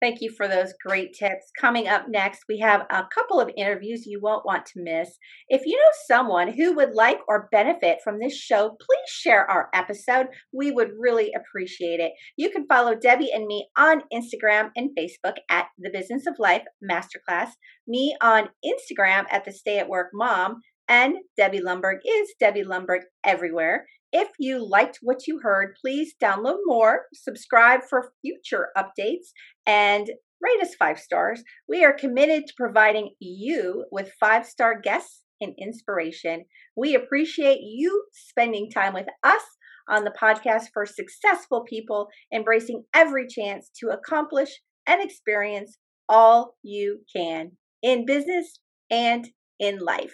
Thank 0.04 0.20
you 0.20 0.32
for 0.36 0.50
those 0.50 0.74
great 0.86 1.14
tips. 1.14 1.50
Coming 1.58 1.88
up 1.88 2.10
next, 2.10 2.42
we 2.50 2.60
have 2.60 2.82
a 2.90 3.06
couple 3.16 3.40
of 3.40 3.50
interviews 3.56 4.06
you 4.06 4.20
won't 4.22 4.46
want 4.46 4.66
to 4.66 4.84
miss. 4.84 5.18
If 5.48 5.66
you 5.66 5.78
know 5.78 5.92
someone 6.10 6.52
who 6.52 6.76
would 6.76 6.94
like 6.94 7.20
or 7.26 7.48
benefit 7.54 8.00
from 8.04 8.20
this 8.20 8.38
show, 8.38 8.72
please 8.72 9.10
share 9.10 9.50
our 9.50 9.70
episode. 9.74 10.28
We 10.52 10.72
would 10.72 10.90
really 11.00 11.32
appreciate 11.34 12.02
it. 12.02 12.12
You 12.36 12.50
can 12.50 12.68
follow 12.68 12.96
Debbie 12.96 13.32
and 13.34 13.48
me 13.48 13.70
on 13.78 14.02
Instagram 14.14 14.72
and 14.76 14.90
Facebook 14.90 15.36
at 15.50 15.68
the 15.78 15.90
Business 15.90 16.28
of 16.28 16.34
Life 16.38 16.64
Masterclass, 16.84 17.52
me 17.88 18.14
on 18.20 18.50
Instagram 18.66 19.24
at 19.32 19.46
the 19.46 19.54
Stay 19.54 19.80
at 19.80 19.88
Work 19.88 20.10
Mom, 20.14 20.60
and 20.88 21.16
Debbie 21.38 21.62
Lundberg 21.62 21.98
is 22.06 22.34
Debbie 22.40 22.64
Lundberg 22.64 23.02
everywhere. 23.24 23.86
If 24.12 24.30
you 24.40 24.64
liked 24.64 25.00
what 25.02 25.26
you 25.28 25.40
heard, 25.42 25.76
please 25.82 26.14
download 26.22 26.58
more, 26.66 27.04
subscribe 27.14 27.82
for 27.90 28.12
future 28.22 28.70
updates, 28.78 29.32
and 29.66 30.08
rate 30.42 30.62
us 30.62 30.76
five 30.76 31.00
stars. 31.00 31.44
We 31.68 31.84
are 31.84 31.94
committed 31.94 32.46
to 32.48 32.54
providing 32.56 33.16
you 33.20 33.86
with 33.92 34.12
five 34.20 34.46
star 34.46 34.80
guests 34.80 35.24
and 35.42 35.54
inspiration. 35.58 36.46
We 36.76 36.96
appreciate 36.96 37.62
you 37.62 38.06
spending 38.12 38.70
time 38.70 38.94
with 38.94 39.08
us 39.24 39.42
on 39.90 40.04
the 40.04 40.14
podcast 40.22 40.66
for 40.74 40.86
successful 40.86 41.64
people, 41.68 42.08
embracing 42.34 42.84
every 42.94 43.28
chance 43.28 43.70
to 43.80 43.90
accomplish 43.90 44.62
and 44.88 45.02
experience 45.02 45.78
all 46.08 46.56
you 46.62 47.00
can 47.14 47.52
in 47.82 48.06
business 48.06 48.60
and 48.92 49.30
in 49.60 49.80
life. 49.80 50.14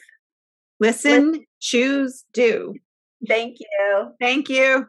Listen, 0.79 1.31
With- 1.31 1.41
choose, 1.59 2.25
do. 2.33 2.75
Thank 3.27 3.57
you. 3.59 4.13
Thank 4.19 4.49
you. 4.49 4.87